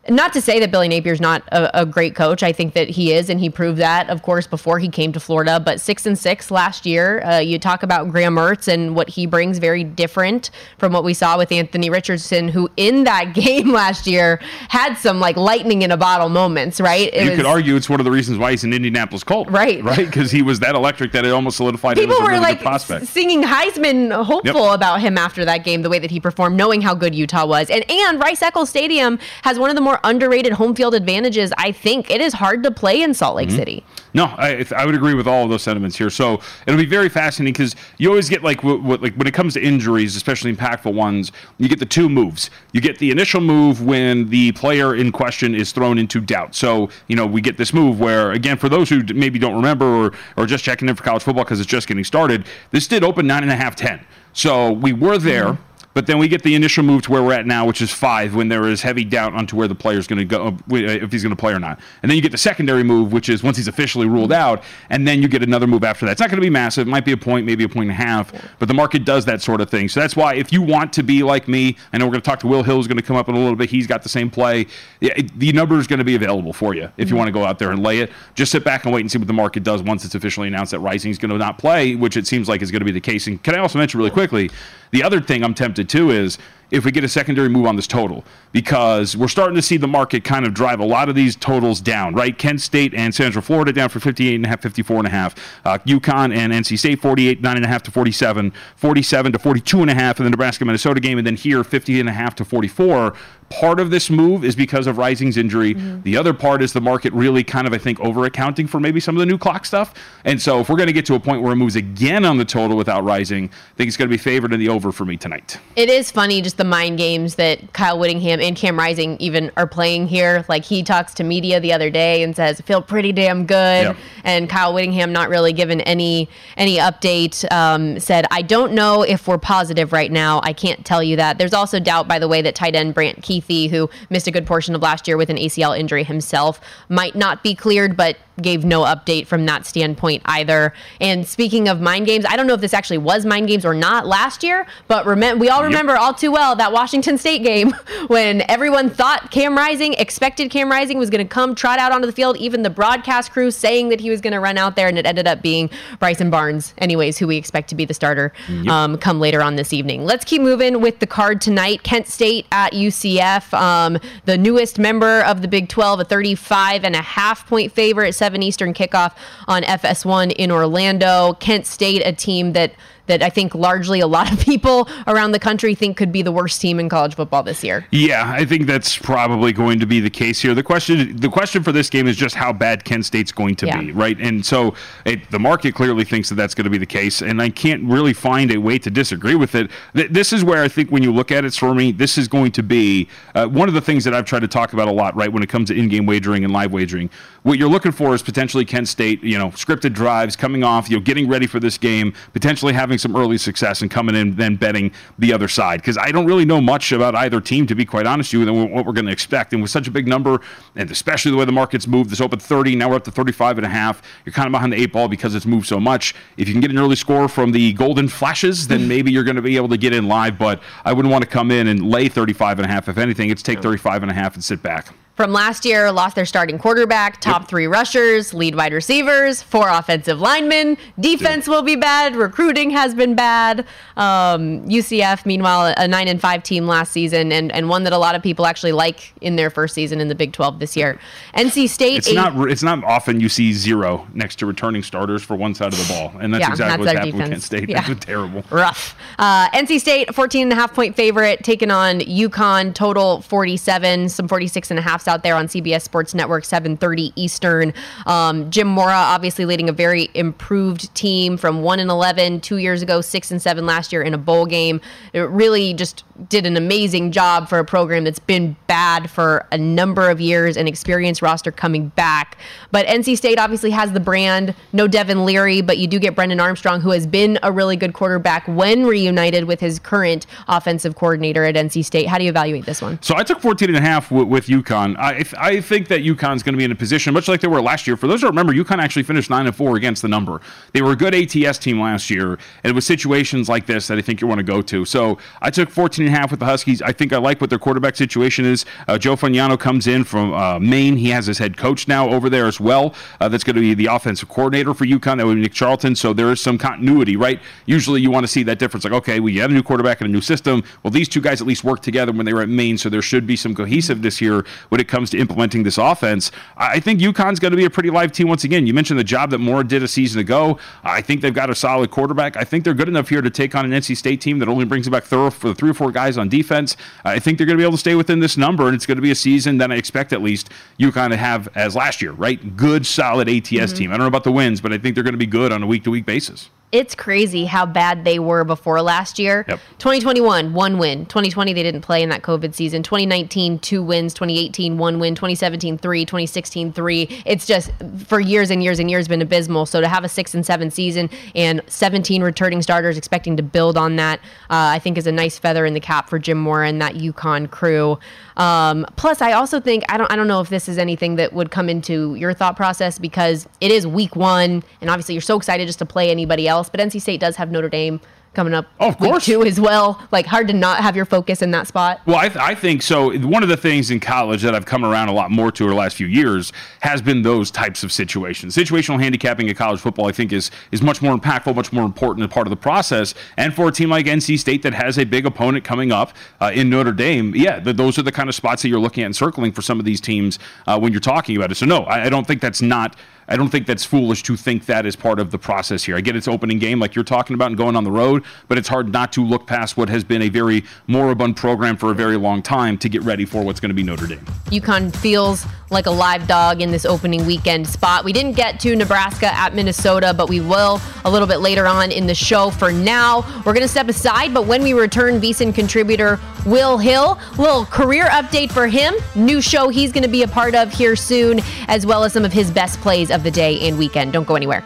[0.10, 2.42] not to say that Billy Napier's not a, a, great coach.
[2.42, 5.20] I think that he is, and he proved that, of course, before he came to
[5.20, 5.60] Florida.
[5.60, 7.24] But six and six last year.
[7.24, 11.14] Uh, you talk about Graham Mertz and what he brings, very different from what we
[11.14, 15.92] saw with Anthony Richardson, who in that game last year had some like lightning in
[15.92, 16.82] a bottle moments.
[16.82, 17.14] Right?
[17.14, 19.50] It you was, could argue it's one of the reasons why he's an Indianapolis Colt.
[19.50, 19.82] Right.
[19.92, 20.06] Right?
[20.06, 21.98] Because he was that electric that it almost solidified.
[21.98, 23.08] People were really like prospect.
[23.08, 24.76] singing Heisman hopeful yep.
[24.76, 27.70] about him after that game, the way that he performed, knowing how good Utah was,
[27.70, 31.52] and and Rice Eccles Stadium has one of the more more underrated home field advantages.
[31.58, 33.58] I think it is hard to play in Salt Lake Mm-hmm.
[33.58, 33.86] City.
[34.14, 36.10] No, I, I would agree with all of those sentiments here.
[36.10, 39.34] So it'll be very fascinating because you always get like what, what, like when it
[39.34, 42.50] comes to injuries, especially impactful ones, you get the two moves.
[42.72, 46.56] You get the initial move when the player in question is thrown into doubt.
[46.56, 49.86] So you know we get this move where again for those who maybe don't remember
[49.86, 53.04] or or just checking in for college football because it's just getting started, this did
[53.04, 54.00] open nine and a half ten.
[54.34, 55.58] So we were there.
[55.94, 58.34] But then we get the initial move to where we're at now, which is five,
[58.34, 61.24] when there is heavy doubt onto where the player's going to go, uh, if he's
[61.24, 61.80] going to play or not.
[62.02, 65.06] And then you get the secondary move, which is once he's officially ruled out, and
[65.08, 66.14] then you get another move after that.
[66.14, 66.88] It's not going to be massive.
[66.88, 69.26] It might be a point, maybe a point and a half, but the market does
[69.26, 69.90] that sort of thing.
[69.90, 72.30] So that's why if you want to be like me, I know we're going to
[72.30, 73.70] talk to Will Hill, who's going to come up in a little bit.
[73.70, 74.68] He's got the same play.
[75.00, 77.60] The number is going to be available for you if you want to go out
[77.60, 78.12] there and lay it.
[78.34, 80.72] Just sit back and wait and see what the market does once it's officially announced
[80.72, 82.92] that Rising is going to not play, which it seems like is going to be
[82.92, 83.28] the case.
[83.28, 84.50] And can I also mention really quickly,
[84.92, 86.38] the other thing I'm tempted to is
[86.72, 88.24] if we get a secondary move on this total
[88.54, 91.82] because we're starting to see the market kind of drive a lot of these totals
[91.82, 92.38] down, right?
[92.38, 95.36] Kent State and Central Florida down for 58 and a half, 54 and a half.
[95.66, 99.82] Uh, UConn and NC State 48, 9 and a half to 47, 47 to 42
[99.82, 102.36] and a half in the Nebraska Minnesota game, and then here 50 and a half
[102.36, 103.14] to 44.
[103.60, 105.74] Part of this move is because of Rising's injury.
[106.04, 109.00] The other part is the market really kind of, I think, over accounting for maybe
[109.00, 109.94] some of the new clock stuff.
[110.26, 112.38] And so if we're going to get to a point where it moves again on
[112.38, 115.06] the total without Rising, I think it's going to be favored in the over for
[115.06, 115.60] me tonight.
[115.76, 119.68] It is funny just the mind games that Kyle Whittingham and Cam Rising even are
[119.68, 120.46] playing here.
[120.48, 123.84] Like he talks to media the other day and says, "I feel pretty damn good,"
[123.86, 123.98] Yep.
[124.24, 127.50] and Kyle Whittingham not really given any any update.
[127.52, 130.42] Um, said, "I don't know if we're positive right now.
[130.44, 133.22] I can't tell you that." There's also doubt, by the way, that tight end Brant
[133.42, 137.44] Who missed a good portion of last year with an ACL injury himself, might not
[137.44, 140.74] be cleared, but gave no update from that standpoint either.
[141.00, 143.74] And speaking of mind games, I don't know if this actually was mind games or
[143.74, 147.72] not last year, but remember, we all remember all too well that Washington State game
[148.08, 152.06] when everyone thought Cam Rising, expected Cam Rising was going to come trot out onto
[152.06, 154.88] the field, even the broadcast crew saying that he was going to run out there,
[154.88, 158.32] and it ended up being Bryson Barnes, anyways, who we expect to be the starter
[158.70, 160.06] um, come later on this evening.
[160.06, 161.84] Let's keep moving with the card tonight.
[161.84, 166.96] Kent State at UCF, um, the newest member of the Big 12, a 35 and
[166.96, 169.16] a half point favorite, 7 Eastern kickoff
[169.48, 171.34] on FS1 in Orlando.
[171.40, 172.74] Kent State, a team that
[173.12, 176.32] that I think largely a lot of people around the country think could be the
[176.32, 177.86] worst team in college football this year.
[177.92, 180.54] Yeah, I think that's probably going to be the case here.
[180.56, 183.66] The question, the question for this game is just how bad Kent State's going to
[183.68, 183.82] Yeah.
[183.82, 184.18] be, right?
[184.20, 184.74] And so
[185.06, 187.84] it, the market clearly thinks that that's going to be the case, and I can't
[187.84, 189.70] really find a way to disagree with it.
[189.96, 192.28] Th- This is where I think when you look at it, for me, this is
[192.30, 194.92] going to be uh, one of the things that I've tried to talk about a
[194.92, 195.32] lot, right?
[195.32, 197.10] When it comes to in-game wagering and live wagering,
[197.44, 200.96] what you're looking for is potentially Kent State, you know, scripted drives coming off, you
[200.98, 204.56] know, getting ready for this game, potentially having some early success and coming in then
[204.56, 205.82] betting the other side.
[205.82, 208.56] Because I don't really know much about either team, to be quite honest with you,
[208.56, 209.54] and what we're going to expect.
[209.54, 210.40] And with such a big number,
[210.76, 213.58] and especially the way the market's moved, this open 30, now we're up to 35
[213.58, 214.02] and a half.
[214.26, 216.16] You're kind of behind the eight ball because it's moved so much.
[216.38, 219.36] If you can get an early score from the golden flashes, then maybe you're going
[219.36, 220.38] to be able to get in live.
[220.38, 222.88] But I wouldn't want to come in and lay 35 and a half.
[222.88, 224.94] If anything, it's take 35 and a half and sit back.
[225.16, 230.20] From last year, lost their starting quarterback, top three rushers, lead wide receivers, four offensive
[230.20, 230.78] linemen.
[231.00, 232.16] Defense will be bad.
[232.16, 233.68] Recruiting has been bad.
[233.98, 237.98] Um, UCF, meanwhile, a nine and five team last season, and, and one that a
[238.00, 240.98] lot of people actually like in their first season in the Big 12 this year.
[241.36, 242.50] NC State, It's eight- not.
[242.50, 245.94] It's not often you see zero next to returning starters for one side of the
[245.94, 247.50] ball, and that's Yeah, exactly that's what's happened with defense.
[247.50, 247.70] Kent State.
[247.70, 247.82] Yeah.
[247.88, 248.44] That's terrible.
[248.50, 248.96] rough.
[249.20, 254.28] Uh, NC State, 14 and a half point favorite, taking on UConn, total 47, some
[254.28, 257.74] 46 and a out there on CBS Sports Network, 730 Eastern.
[258.06, 262.82] Um, Jim Mora obviously leading a very improved team from 1 and 11 two years
[262.82, 264.82] ago, 6 and 7 last year in a bowl game.
[265.14, 269.58] It really just did an amazing job for a program that's been bad for a
[269.58, 272.38] number of years and experienced roster coming back.
[272.72, 274.56] But NC State obviously has the brand.
[274.74, 277.94] No Devin Leary, but you do get Brennan Armstrong, who has been a really good
[277.94, 282.08] quarterback when reunited with his current offensive coordinator at NC State.
[282.08, 283.02] How do you evaluate this one?
[283.02, 284.91] So I took 14 and a half with, with UConn.
[284.98, 287.62] I, I think that UConn's going to be in a position, much like they were
[287.62, 287.98] last year.
[287.98, 290.42] For those who remember, UConn actually finished 9 and 4 against the number.
[290.74, 292.32] They were a good ATS team last year,
[292.64, 294.86] and it was situations like this that I think you want to go to.
[294.86, 296.82] So I took 14 and a half with the Huskies.
[296.82, 298.66] I think I like what their quarterback situation is.
[298.88, 300.98] Uh, Joe Fagnano comes in from uh, Maine.
[300.98, 302.94] He has his head coach now over there as well.
[303.20, 305.18] Uh, that's going to be the offensive coordinator for UConn.
[305.18, 305.96] That would be Nick Charlton.
[305.96, 307.40] So there is some continuity, right?
[307.66, 308.84] Usually you want to see that difference.
[308.84, 310.64] Like, okay, we have a new quarterback and a new system.
[310.84, 313.02] Well, these two guys at least worked together when they were at Maine, so there
[313.02, 314.46] should be some cohesiveness here
[314.82, 316.32] when it comes to implementing this offense.
[316.58, 318.66] I think UConn's going to be a pretty live team once again.
[318.66, 320.58] You mentioned the job that Mora did a season ago.
[320.84, 322.36] I think they've got a solid quarterback.
[322.36, 324.66] I think they're good enough here to take on an NC State team that only
[324.66, 326.76] brings back thorough for three or four guys on defense.
[327.06, 328.98] I think they're going to be able to stay within this number, and it's going
[328.98, 332.12] to be a season that I expect at least you to have as last year,
[332.12, 332.58] right?
[332.58, 333.76] Good, solid ATS mm-hmm.
[333.76, 333.90] team.
[333.92, 335.62] I don't know about the wins, but I think they're going to be good on
[335.62, 339.46] a week to week basis it's crazy how bad they were before last year.
[339.48, 339.60] Yep.
[339.80, 341.06] 2021, one win.
[341.06, 342.82] 2020, they didn't play in that COVID season.
[342.82, 344.14] 2019, two wins.
[344.14, 345.14] 2018, one win.
[345.16, 346.06] 2017, three.
[346.06, 347.08] 2016, three.
[347.26, 347.72] It's just
[348.06, 349.66] for years and years and years been abysmal.
[349.66, 353.78] So to have a six and seven season and 17 returning starters expecting to build
[353.78, 356.70] on that, uh, I think is a nice feather in the cap for Jim Mora
[356.70, 358.00] and that UConn crew.
[358.38, 361.34] Um, plus, I also think I don't I don't know if this is anything that
[361.34, 365.38] would come into your thought process because it is week one, and obviously you're so
[365.38, 366.61] excited just to play anybody else.
[366.70, 368.00] But NC State does have Notre Dame
[368.34, 369.26] coming up oh, of course.
[369.26, 370.02] too as well.
[370.12, 372.02] Like hard to not have your focus in that spot.
[372.06, 373.18] Well, I, th- I think so.
[373.20, 375.74] One of the things in college that I've come around a lot more to over
[375.74, 378.56] the last few years has been those types of situations.
[378.56, 382.26] Situational handicapping in college football, I think, is is much more impactful, much more important
[382.26, 383.14] as part of the process.
[383.38, 386.52] And for a team like NC State that has a big opponent coming up uh,
[386.54, 389.08] in Notre Dame, yeah, the, those are the kind of spots that you're looking at
[389.08, 391.56] and circling for some of these teams uh, when you're talking about it.
[391.56, 392.96] So no, I, I don't think that's not
[393.32, 395.96] I don't think that's foolish to think that is part of the process here.
[395.96, 398.58] I get it's opening game like you're talking about and going on the road, but
[398.58, 401.96] it's hard not to look past what has been a very moribund program for a
[401.96, 404.26] very long time to get ready for what's going to be Notre Dame.
[404.48, 408.04] UConn feels like a live dog in this opening weekend spot.
[408.04, 411.92] We didn't get to Nebraska at Minnesota, but we will a little bit later on
[411.92, 412.50] in the show.
[412.50, 417.18] For now, we're going to step aside, but when we return, VSIN contributor Will Hill,
[417.38, 420.98] little career update for him, new show he's going to be a part of here
[420.98, 424.12] soon, as well as some of his best plays of the day and weekend.
[424.12, 424.66] Don't go anywhere.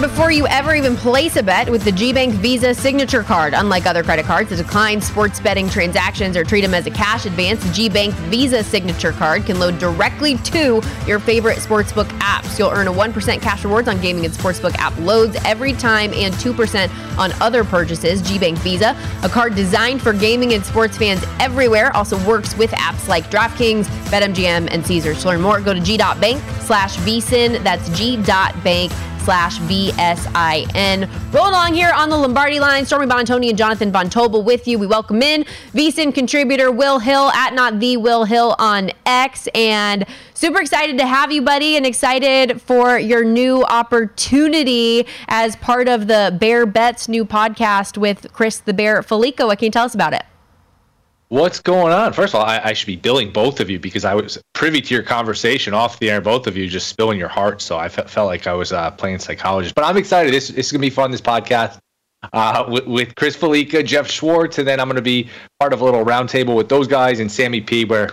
[0.00, 3.54] Before you ever even place a bet with the GBank Visa Signature Card.
[3.54, 7.26] Unlike other credit cards that decline sports betting transactions or treat them as a cash
[7.26, 12.58] advance, the GBank Visa Signature Card can load directly to your favorite sportsbook apps.
[12.58, 16.32] You'll earn a 1% cash rewards on gaming and sportsbook app loads every time and
[16.34, 18.22] 2% on other purchases.
[18.22, 23.08] GBank Visa, a card designed for gaming and sports fans everywhere, also works with apps
[23.08, 25.22] like DraftKings, BetMGM, and Caesars.
[25.22, 27.62] To learn more, go to g.bank slash vsin.
[27.64, 28.92] That's g.bank
[29.24, 31.08] slash VSIN.
[31.32, 32.86] Roll along here on the Lombardi line.
[32.86, 34.78] Stormy Buonantony and Jonathan Von Tobel with you.
[34.78, 39.48] We welcome in VSIN contributor Will Hill at not the Will Hill on X.
[39.54, 45.88] And super excited to have you, buddy, and excited for your new opportunity as part
[45.88, 49.46] of the Bear Bets new podcast with Chris the Bear Fallica.
[49.46, 50.22] What can you tell us about it?
[51.30, 52.12] What's going on?
[52.12, 54.80] First of all, I, I, should be billing both of you because I was privy
[54.80, 57.62] to your conversation off the air, both of you just spilling your heart.
[57.62, 59.76] So I felt like I was uh, playing psychologist.
[59.76, 60.34] But I'm excited.
[60.34, 61.78] This, this is going to be fun, this podcast
[62.32, 65.28] uh, with, with, Chris Fallica, Jeff Schwartz, and then I'm going to be
[65.60, 68.10] part of a little roundtable with those guys and Sammy P, where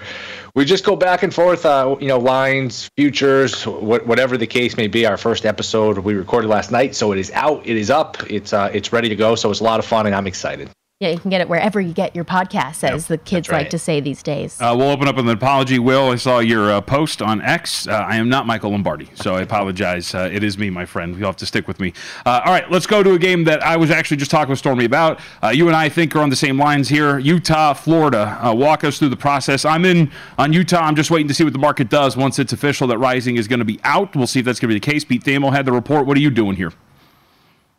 [0.54, 4.78] we just go back and forth, uh, you know, lines, futures, wh- whatever the case
[4.78, 5.08] may be.
[5.08, 8.54] Our first episode we recorded last night, so it is out, it is up, it's
[8.54, 9.34] uh, it's ready to go.
[9.34, 10.70] So it's a lot of fun, and I'm excited.
[11.00, 13.60] Yeah, you can get it wherever you get your podcast, as yep, the kids right.
[13.60, 14.60] like to say these days.
[14.60, 15.78] Uh, we'll open up with an apology.
[15.78, 17.88] Will, I saw your uh, post on X.
[17.88, 20.16] Uh, I am not Michael Lombardi, so I apologize.
[20.16, 21.16] Uh, it is me, my friend.
[21.16, 21.94] You'll have to stick with me.
[22.26, 24.58] Uh, all right, let's go to a game that I was actually just talking with
[24.58, 25.20] Stormy about.
[25.44, 27.20] Uh, you and I think are on the same lines here.
[27.20, 28.52] Utah, Florida.
[28.56, 29.66] walk us through the process.
[29.66, 30.80] I'm in on Utah.
[30.80, 33.48] I'm just waiting to see what the market does once it's official that Rising is
[33.48, 34.16] going to be out.
[34.16, 35.04] We'll see if that's going to be the case.
[35.04, 36.08] Pete Thamel had the report.
[36.08, 36.74] What are you doing here?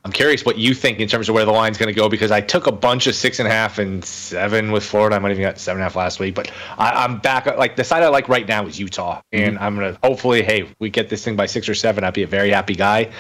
[0.04, 2.30] I'm curious what you think in terms of where the line's going to go because
[2.30, 5.16] I took a bunch of six and a half and seven with Florida.
[5.16, 7.46] I might even got seven and a half last week, but I, am back.
[7.46, 9.64] Like the side I like right now is Utah, and mm-hmm.
[9.64, 12.04] I'm gonna hopefully, hey, we get this thing by six or seven.
[12.04, 13.10] I'd be a very happy guy.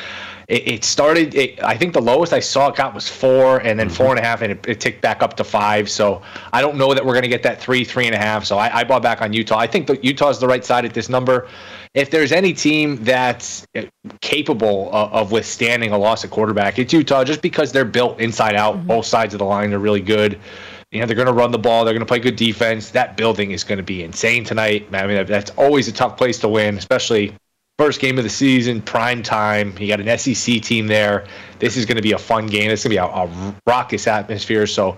[0.46, 1.34] It, it started.
[1.34, 3.96] It, I think the lowest I saw it got was four, and then mm-hmm.
[3.96, 5.90] four and a half, and it, it, ticked back up to five.
[5.90, 8.44] So I don't know that we're gonna get that three, three and a half.
[8.44, 9.58] So I, I bought back on Utah.
[9.58, 11.48] I think that Utah's the right side at this number
[11.98, 13.66] if there's any team that's
[14.20, 18.54] capable of, of, withstanding a loss at quarterback, it's Utah just because they're built inside
[18.54, 18.76] out.
[18.76, 18.86] Mm-hmm.
[18.86, 20.38] Both sides of the line are really good.
[20.92, 21.84] You know, they're going to run the ball.
[21.84, 22.90] They're going to play good defense.
[22.90, 24.86] That building is going to be insane tonight.
[24.92, 27.34] I mean, that's always a tough place to win, especially
[27.78, 29.76] first game of the season, prime time.
[29.78, 31.26] You got an SEC team there.
[31.58, 32.70] This is going to be a fun game.
[32.70, 34.68] It's going to be a, a raucous atmosphere.
[34.68, 34.96] So,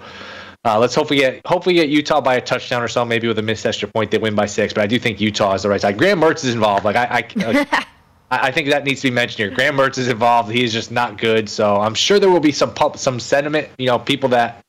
[0.64, 3.42] uh, let's hopefully get hopefully get Utah by a touchdown or so, maybe with a
[3.42, 4.74] missed extra point, they win by six.
[4.74, 5.96] But I do think Utah is the right side.
[5.96, 6.84] Graham Mertz is involved.
[6.84, 7.86] Like I, I, like,
[8.30, 9.50] I think that needs to be mentioned here.
[9.50, 10.50] Graham Mertz is involved.
[10.50, 11.48] He is just not good.
[11.48, 13.68] So I'm sure there will be some pub, some sentiment.
[13.78, 14.62] You know, people that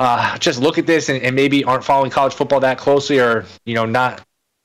[0.00, 3.44] uh, just look at this and, and, maybe aren't following college football that closely, or
[3.66, 4.22] you know, not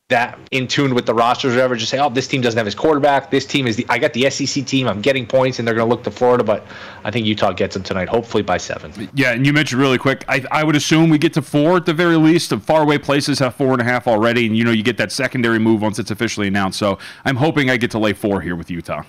[0.09, 1.75] that in tune with the rosters or whatever.
[1.75, 3.31] Just say, oh, this team doesn't have his quarterback.
[3.31, 4.87] This team is the I got the SEC team.
[4.87, 6.43] I'm getting points, and they're going to look to Florida.
[6.43, 6.63] But
[7.03, 9.09] I think Utah gets them tonight, hopefully by seven.
[9.15, 10.23] Yeah, and you mentioned really quick.
[10.27, 12.51] I, I would assume we get to four at the very least.
[12.51, 15.11] The faraway places have four and a half already, and you know you get that
[15.11, 16.77] secondary move once it's officially announced.
[16.77, 19.03] So I'm hoping I get to lay four here with Utah.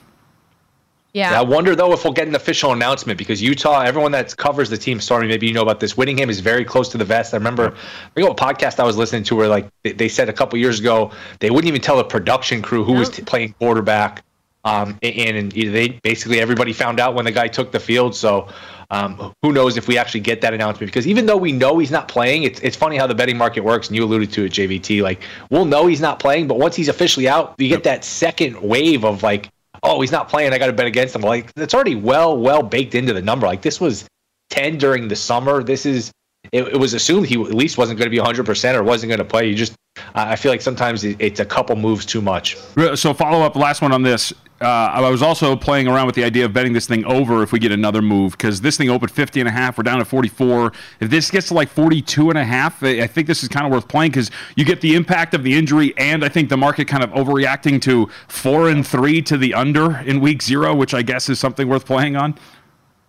[1.17, 1.31] Yeah.
[1.31, 4.69] Yeah, I wonder though if we'll get an official announcement because Utah, everyone that covers
[4.69, 5.97] the team, Stormy, maybe you know about this.
[5.97, 7.33] Whittingham is very close to the vest.
[7.33, 10.29] I remember, I forget what podcast I was listening to where like they, they said
[10.29, 13.55] a couple years ago they wouldn't even tell the production crew who was t- playing
[13.55, 14.25] quarterback.
[14.67, 18.15] Um, and, and they basically everybody found out when the guy took the field.
[18.15, 18.49] So
[18.91, 20.93] um, who knows if we actually get that announcement?
[20.93, 23.61] Because even though we know he's not playing, it's it's funny how the betting market
[23.61, 23.87] works.
[23.87, 25.01] And you alluded to it, JVT.
[25.01, 28.61] Like we'll know he's not playing, but once he's officially out, you get that second
[28.61, 29.49] wave of like
[29.83, 30.53] oh, he's not playing.
[30.53, 31.23] I got to bet against him.
[31.23, 33.47] Like it's already well, well baked into the number.
[33.47, 34.07] Like this was
[34.51, 35.63] 10 during the summer.
[35.63, 36.13] This is,
[36.57, 39.19] it, it was assumed he at least wasn't going to be 100% or wasn't going
[39.19, 39.49] to play.
[39.49, 39.75] You just,
[40.15, 42.57] I feel like sometimes it's a couple moves too much.
[42.95, 44.33] So follow up, last one on this.
[44.59, 47.53] Uh, I was also playing around with the idea of betting this thing over if
[47.53, 49.77] we get another move because this thing opened 50 and a half.
[49.77, 50.73] We're down to 44.
[51.01, 53.73] If this gets to like 42 and a half, I think this is kind of
[53.73, 56.89] worth playing because you get the impact of the injury and I think the market
[56.89, 61.03] kind of overreacting to four and three to the under in week zero, which I
[61.03, 62.39] guess is something worth playing on.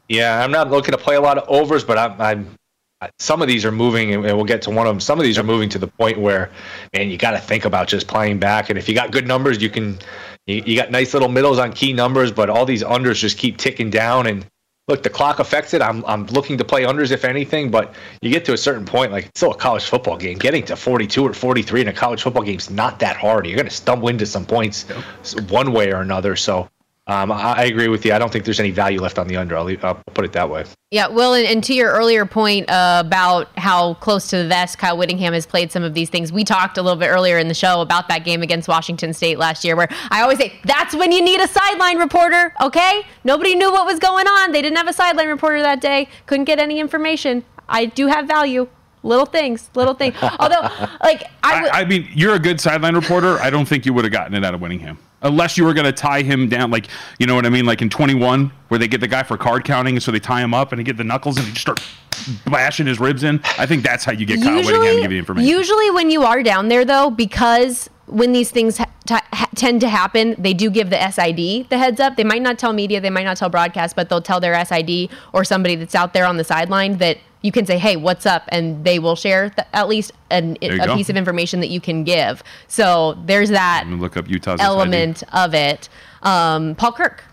[0.10, 2.58] Yeah, I'm not looking to play a lot of overs, but I'm, I'm
[3.20, 5.00] some of these are moving, and we'll get to one of them.
[5.00, 6.50] Some of these are moving to the point where,
[6.94, 8.70] man, you got to think about just playing back.
[8.70, 10.00] And if you got good numbers, you can,
[10.48, 13.58] you, you got nice little middles on key numbers, but all these unders just keep
[13.58, 14.26] ticking down.
[14.26, 14.48] And
[14.88, 15.82] look, the clock affects it.
[15.82, 19.12] I'm, I'm looking to play unders if anything, but you get to a certain point,
[19.12, 20.40] like it's still a college football game.
[20.40, 23.46] Getting to 42 or 43 in a college football game is not that hard.
[23.46, 24.84] You're going to stumble into some points
[25.50, 26.36] one way or another.
[26.36, 26.68] So
[27.08, 28.14] um, I, I, agree with you.
[28.14, 29.56] I don't think there's any value left on the under.
[29.56, 30.66] I'll, leave, I'll put it that way.
[30.92, 34.78] Yeah, well, and, and to your earlier point uh, about how close to the vest
[34.78, 37.48] Kyle Whittingham has played some of these things, we talked a little bit earlier in
[37.48, 40.94] the show about that game against Washington State last year, where I always say that's
[40.94, 42.54] when you need a sideline reporter.
[42.62, 44.52] Okay, nobody knew what was going on.
[44.52, 46.10] They didn't have a sideline reporter that day.
[46.26, 47.46] Couldn't get any information.
[47.70, 48.68] I do have value
[49.04, 50.16] little things, little things.
[50.40, 50.62] Although,
[51.02, 53.38] like I, w- I, I mean, you're a good sideline reporter.
[53.40, 55.86] I don't think you would have gotten it out of Whittingham unless you were going
[55.86, 56.88] to tie him down, like
[57.20, 59.64] you know what I mean, like in 21, where they get the guy for card
[59.66, 61.62] counting, and so they tie him up and he get the knuckles and he just
[61.62, 61.82] start
[62.46, 63.40] bashing his ribs in.
[63.58, 65.50] I think that's how you get Kyle usually, Whittingham to give you information.
[65.50, 69.82] Usually, when you are down there, though, because when these things ha- t- ha- tend
[69.82, 72.16] to happen, they do give the SID the heads up.
[72.16, 75.10] They might not tell media, they might not tell broadcast, but they'll tell their SID
[75.34, 78.44] or somebody that's out there on the sideline that you can say, "Hey, what's up?"
[78.50, 80.96] and they will share th- at least an, a go.
[80.96, 82.44] piece of information that you can give.
[82.68, 85.88] So there's that look up Utah's element of it.
[86.24, 87.24] Um, Paul Kirk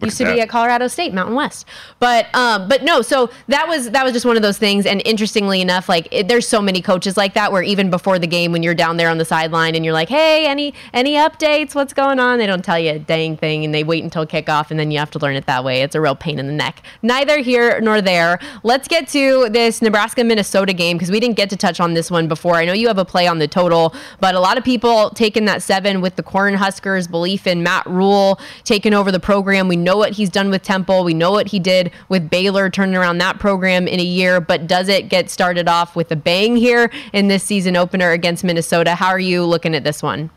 [0.00, 0.34] Look used to that.
[0.34, 1.66] be at Colorado State, Mountain West.
[2.00, 4.86] But um, but no, so that was that was just one of those things.
[4.86, 8.26] And interestingly enough, like it, there's so many coaches like that where even before the
[8.26, 11.76] game, when you're down there on the sideline and you're like, hey, any any updates?
[11.76, 12.38] What's going on?
[12.38, 14.98] They don't tell you a dang thing, and they wait until kickoff, and then you
[14.98, 15.82] have to learn it that way.
[15.82, 16.82] It's a real pain in the neck.
[17.02, 18.40] Neither here nor there.
[18.64, 22.10] Let's get to this Nebraska Minnesota game because we didn't get to touch on this
[22.10, 22.56] one before.
[22.56, 25.44] I know you have a play on the total, but a lot of people taking
[25.44, 29.68] that seven with the Cornhuskers belief in Matt Rhule taking over the program.
[29.68, 31.04] We know what he's done with Temple.
[31.04, 34.40] We know what he did with Baylor, turning around that program in a year.
[34.40, 38.42] But does it get started off with a bang here in this season opener against
[38.42, 38.94] Minnesota?
[38.94, 40.30] How are you looking at this one?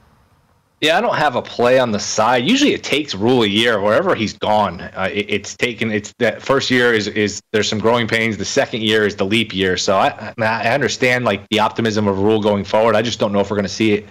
[0.79, 2.47] Yeah, I don't have a play on the side.
[2.47, 3.81] Usually, it takes Rhule a year.
[3.81, 5.91] Wherever he's gone, uh, it, it's taken.
[5.91, 8.37] It's that first year is is there's some growing pains.
[8.37, 9.75] The second year is the leap year.
[9.75, 12.95] So I I understand like the optimism of Rhule going forward.
[12.95, 14.05] I just don't know if we're going to see it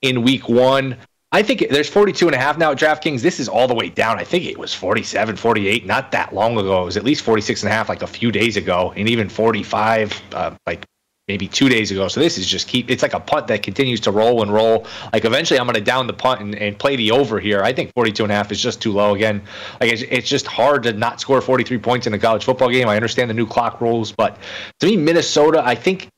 [0.00, 0.96] in week one.
[1.30, 3.20] I think there's 42 and a half now at DraftKings.
[3.20, 4.18] This is all the way down.
[4.18, 6.82] I think it was 47, 48 not that long ago.
[6.82, 9.28] It was at least 46 and a half like a few days ago and even
[9.28, 10.86] 45 uh, like
[11.26, 12.08] maybe two days ago.
[12.08, 14.86] So this is just keep it's like a punt that continues to roll and roll.
[15.12, 17.62] Like eventually I'm going to down the punt and, and play the over here.
[17.62, 19.42] I think 42 and a half is just too low again.
[19.82, 22.88] Like it's, it's just hard to not score 43 points in a college football game.
[22.88, 24.38] I understand the new clock rules, but
[24.80, 26.08] to me Minnesota, I think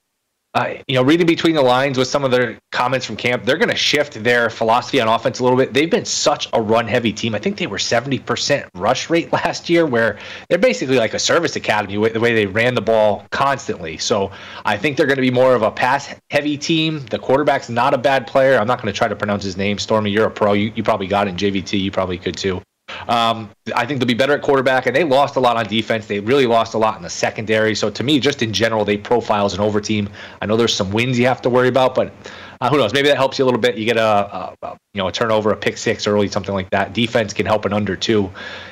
[0.53, 3.57] uh, you know, reading between the lines with some of their comments from camp, they're
[3.57, 5.73] going to shift their philosophy on offense a little bit.
[5.73, 7.37] They've been such a run heavy team.
[7.37, 11.55] I think they were 70% rush rate last year, where they're basically like a service
[11.55, 13.97] academy with the way they ran the ball constantly.
[13.99, 14.33] So
[14.65, 17.07] I think they're going to be more of a pass heavy team.
[17.07, 18.59] The quarterback's not a bad player.
[18.59, 19.79] I'm not going to try to pronounce his name.
[19.79, 20.55] Stormy, you're a pro.
[20.55, 21.81] You, you probably got it in JVT.
[21.81, 22.61] You probably could too.
[23.09, 26.07] Um, I think they'll be better at quarterback, and they lost a lot on defense.
[26.07, 27.75] They really lost a lot in the secondary.
[27.75, 30.09] So to me, just in general, they profile as an over team.
[30.41, 32.13] I know there's some wins you have to worry about, but
[32.61, 32.93] uh, who knows?
[32.93, 33.77] Maybe that helps you a little bit.
[33.77, 36.71] You get a, a, a, you know a turnover, a pick six early, something like
[36.71, 36.93] that.
[36.93, 38.31] Defense can help an under too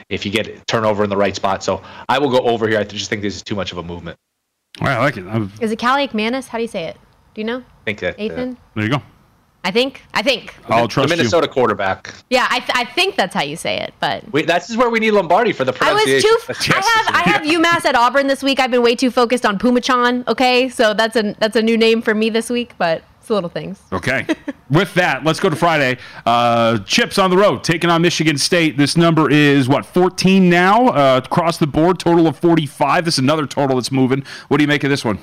[0.09, 1.63] if you get turnover in the right spot.
[1.63, 2.79] So I will go over here.
[2.79, 4.19] I just think this is too much of a movement.
[4.81, 5.27] All right, I like it.
[5.27, 5.51] I'm...
[5.61, 6.49] Is it Kaliakmanis?
[6.49, 6.97] How do you say it?
[7.35, 7.59] Do you know?
[7.59, 8.21] I think that.
[8.21, 8.53] Ethan.
[8.53, 9.03] Uh, there you go.
[9.65, 10.03] I think.
[10.15, 10.55] I think.
[10.69, 12.15] I'll trust the Minnesota quarterback.
[12.31, 15.01] Yeah, I, th- I think that's how you say it, but We, that's where we
[15.01, 16.39] need Lombardi for the I was too.
[16.47, 18.61] That's- I have I have UMass at Auburn this week.
[18.61, 20.27] I've been way too focused on Pumachan.
[20.29, 23.51] Okay, so that's a that's a new name for me this week, but it's little
[23.51, 23.79] things.
[23.93, 24.27] Okay.
[24.71, 25.99] With that, let's go to Friday.
[26.25, 28.77] Uh, Chips on the road taking on Michigan State.
[28.79, 31.99] This number is what 14 now uh, across the board.
[31.99, 33.05] Total of 45.
[33.05, 34.25] This is another total that's moving.
[34.49, 35.19] What do you make of this one?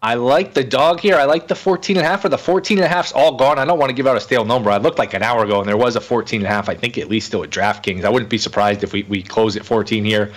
[0.00, 1.16] I like the dog here.
[1.16, 3.58] I like the 14 and a half, or the 14 and a half's all gone.
[3.58, 4.70] I don't want to give out a stale number.
[4.70, 6.68] I looked like an hour ago, and there was a 14 and a half.
[6.68, 8.04] I think at least still at DraftKings.
[8.04, 10.32] I wouldn't be surprised if we, we close at 14 here.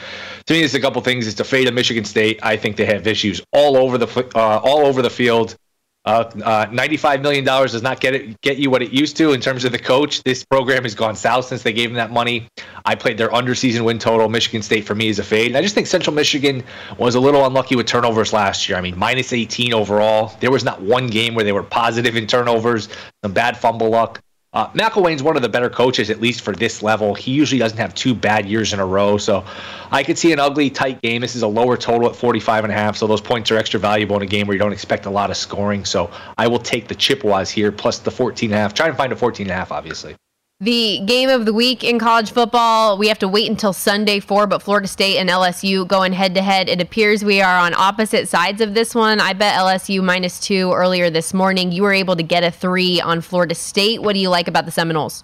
[0.48, 1.28] To me, it's a couple things.
[1.28, 2.40] It's a fade of Michigan State.
[2.42, 5.56] I think they have issues all over the uh, all over the field.
[6.04, 9.40] Uh, uh, $95 million does not get it get you what it used to in
[9.40, 10.24] terms of the coach.
[10.24, 12.48] This program has gone south since they gave him that money.
[12.86, 14.28] I played their underseason win total.
[14.28, 15.48] Michigan State for me is a fade.
[15.48, 16.64] And I just think Central Michigan
[16.98, 18.80] was a little unlucky with turnovers last year.
[18.80, 20.34] I mean, minus 18 overall.
[20.40, 22.90] There was not one game where they were positive in turnovers,
[23.24, 24.22] some bad fumble luck.
[24.54, 27.16] Uh, McElwain's one of the better coaches, at least for this level.
[27.16, 29.18] He usually doesn't have two bad years in a row.
[29.18, 29.46] So
[29.92, 31.22] I could see an ugly, tight game.
[31.22, 32.98] This is a lower total at 45 and a half.
[32.98, 35.30] So those points are extra valuable in a game where you don't expect a lot
[35.30, 35.86] of scoring.
[35.86, 38.74] So I will take the Chippewas here plus the 14 and a half.
[38.74, 40.16] Try and find a 14 and a half, obviously.
[40.62, 44.46] The game of the week in college football, we have to wait until Sunday for,
[44.46, 46.70] but Florida State and LSU going head to head.
[46.70, 49.20] It appears we are on opposite sides of this one.
[49.20, 51.72] I bet LSU minus two earlier this morning.
[51.72, 54.04] You were able to get a three on Florida State.
[54.04, 55.24] What do you like about the Seminoles?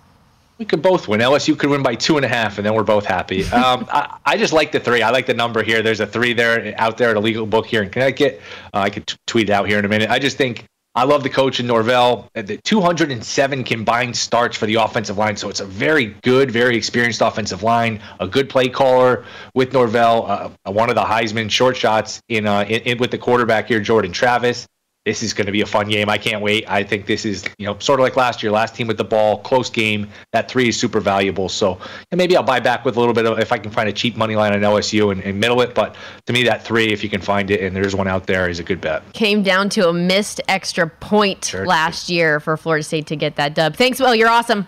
[0.58, 1.20] We could both win.
[1.20, 3.44] LSU could win by two and a half, and then we're both happy.
[3.54, 5.04] Um, I, I just like the three.
[5.04, 5.84] I like the number here.
[5.84, 8.42] There's a three there out there at a legal book here in Connecticut.
[8.74, 10.10] Uh, I could t- tweet it out here in a minute.
[10.10, 10.66] I just think
[10.98, 12.28] I love the coach in Norvell.
[12.36, 16.76] Uh, The 207 combined starts for the offensive line, so it's a very good, very
[16.76, 18.02] experienced offensive line.
[18.20, 19.24] A good play caller
[19.54, 20.26] with Norvell.
[20.26, 23.80] Uh, one of the Heisman short shots in, uh, in, in with the quarterback here,
[23.80, 24.66] Jordan Travis.
[25.08, 26.10] This is going to be a fun game.
[26.10, 26.70] I can't wait.
[26.70, 29.06] I think this is, you know, sort of like last year, last team with the
[29.06, 30.10] ball, close game.
[30.34, 31.48] That three is super valuable.
[31.48, 31.80] So
[32.12, 34.18] maybe I'll buy back with a little bit of if I can find a cheap
[34.18, 35.74] money line on LSU and, and middle it.
[35.74, 35.96] But
[36.26, 38.60] to me, that three, if you can find it, and there's one out there, is
[38.60, 39.02] a good bet.
[39.14, 41.66] Came down to a missed extra point Sure.
[41.66, 43.78] last year for Florida State to get that dub.
[43.78, 44.14] Thanks, Will.
[44.14, 44.68] You're awesome.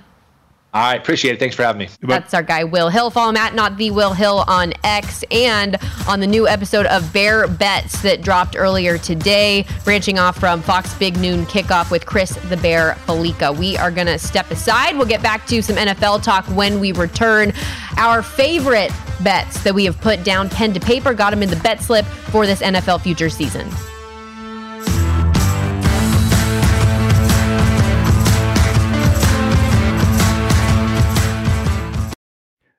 [0.71, 1.39] All right, appreciate it.
[1.39, 1.89] Thanks for having me.
[2.01, 3.09] That's our guy, Will Hill.
[3.09, 7.11] Follow him at not the Will Hill on X and on the new episode of
[7.11, 12.35] Bear Bets that dropped earlier today, branching off from Fox Big Noon Kickoff with Chris
[12.49, 13.57] the Bear Fallica.
[13.57, 14.95] We are going to step aside.
[14.95, 17.51] We'll get back to some NFL talk when we return.
[17.97, 18.91] Our favorite
[19.23, 22.05] bets that we have put down pen to paper, got them in the bet slip
[22.05, 23.67] for this NFL future season.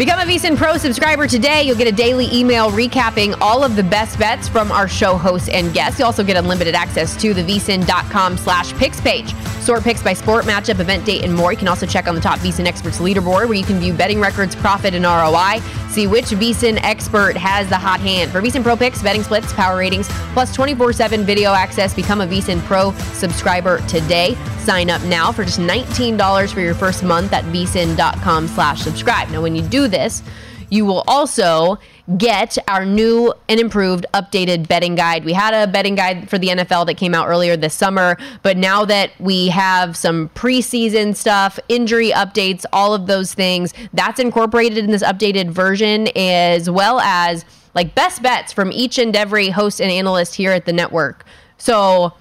[0.00, 1.62] Become a VSIN Pro subscriber today.
[1.62, 5.50] You'll get a daily email recapping all of the best bets from our show hosts
[5.50, 5.98] and guests.
[5.98, 9.34] You also get unlimited access to the vsin.com slash picks page.
[9.60, 11.52] Sort picks by sport, matchup, event date, and more.
[11.52, 14.20] You can also check on the top VSIN experts leaderboard where you can view betting
[14.20, 15.60] records, profit, and ROI.
[15.90, 18.30] See which VSIN expert has the hot hand.
[18.30, 22.60] For VSIN Pro picks, betting splits, power ratings, plus 24-7 video access, become a VSIN
[22.60, 24.34] Pro subscriber today.
[24.60, 29.28] Sign up now for just $19 for your first month at vsin.com slash subscribe.
[29.30, 30.22] Now, when you do this,
[30.70, 31.78] you will also
[32.16, 35.24] get our new and improved updated betting guide.
[35.24, 38.56] We had a betting guide for the NFL that came out earlier this summer, but
[38.56, 44.78] now that we have some preseason stuff, injury updates, all of those things, that's incorporated
[44.78, 49.80] in this updated version as well as like best bets from each and every host
[49.80, 51.24] and analyst here at the network.
[51.58, 52.14] So,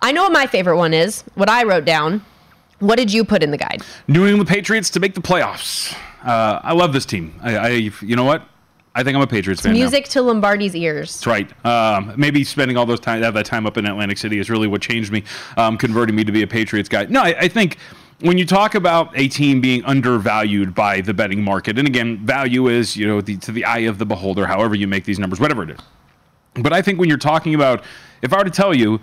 [0.00, 2.24] I know what my favorite one is, what I wrote down.
[2.80, 3.82] What did you put in the guide?
[4.08, 5.96] New England Patriots to make the playoffs.
[6.22, 7.38] Uh, I love this team.
[7.42, 7.68] I, I,
[8.00, 8.42] you know what?
[8.94, 9.72] I think I'm a Patriots fan.
[9.72, 10.10] Music now.
[10.10, 11.14] to Lombardi's ears.
[11.14, 11.66] That's right.
[11.66, 14.66] Um, maybe spending all those time that, that time up in Atlantic City is really
[14.68, 15.24] what changed me,
[15.56, 17.06] um, converting me to be a Patriots guy.
[17.06, 17.78] No, I, I think
[18.20, 22.68] when you talk about a team being undervalued by the betting market, and again, value
[22.68, 25.40] is you know the, to the eye of the beholder, however you make these numbers,
[25.40, 25.80] whatever it is.
[26.54, 27.82] But I think when you're talking about,
[28.20, 29.00] if I were to tell you